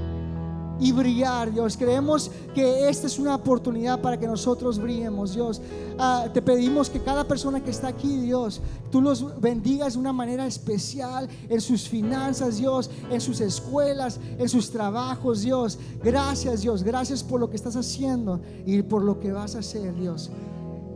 y 0.81 0.93
brillar, 0.93 1.53
Dios. 1.53 1.77
Creemos 1.77 2.31
que 2.55 2.89
esta 2.89 3.07
es 3.07 3.19
una 3.19 3.35
oportunidad 3.35 4.01
para 4.01 4.19
que 4.19 4.27
nosotros 4.27 4.79
brillemos, 4.79 5.35
Dios. 5.35 5.61
Ah, 5.99 6.27
te 6.33 6.41
pedimos 6.41 6.89
que 6.89 7.01
cada 7.01 7.25
persona 7.25 7.63
que 7.63 7.71
está 7.71 7.89
aquí, 7.89 8.17
Dios, 8.21 8.61
tú 8.91 9.01
los 9.01 9.41
bendigas 9.41 9.93
de 9.93 9.99
una 9.99 10.13
manera 10.13 10.47
especial 10.47 11.29
en 11.49 11.61
sus 11.61 11.89
finanzas, 11.89 12.59
Dios, 12.59 12.91
en 13.11 13.21
sus 13.21 13.41
escuelas, 13.41 14.19
en 14.39 14.49
sus 14.49 14.71
trabajos, 14.71 15.43
Dios. 15.43 15.79
Gracias, 16.03 16.63
Dios. 16.63 16.83
Gracias 16.83 17.23
por 17.23 17.39
lo 17.39 17.51
que 17.51 17.57
estás 17.57 17.77
haciendo 17.77 18.41
y 18.65 18.83
por 18.83 19.03
lo 19.03 19.21
que 19.21 19.33
vas 19.33 19.55
a 19.55 19.59
hacer, 19.59 19.95
Dios. 19.95 20.31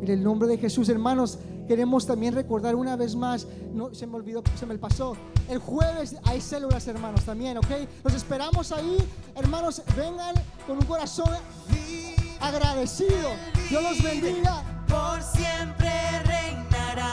En 0.01 0.11
el 0.11 0.23
nombre 0.23 0.49
de 0.49 0.59
Jesús, 0.59 0.89
hermanos, 0.89 1.39
queremos 1.67 2.07
también 2.07 2.35
recordar 2.35 2.75
una 2.75 2.97
vez 2.97 3.15
más, 3.15 3.47
no 3.73 3.95
se 3.95 4.07
me 4.07 4.17
olvidó, 4.17 4.43
se 4.59 4.67
me 4.67 4.77
pasó. 4.79 5.17
El 5.49 5.59
jueves 5.59 6.17
hay 6.25 6.41
células, 6.41 6.87
hermanos, 6.87 7.25
también, 7.25 7.59
¿ok? 7.59 7.71
Los 8.03 8.15
esperamos 8.15 8.73
ahí, 8.73 8.97
hermanos, 9.35 9.83
vengan 9.97 10.35
con 10.67 10.79
un 10.79 10.85
corazón 10.85 11.29
agradecido. 12.41 13.31
Dios 13.69 13.83
los 13.83 14.03
bendiga. 14.03 14.63
por 14.89 15.23
siempre 15.23 15.91
reinará. 16.25 17.13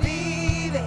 Vive, 0.00 0.82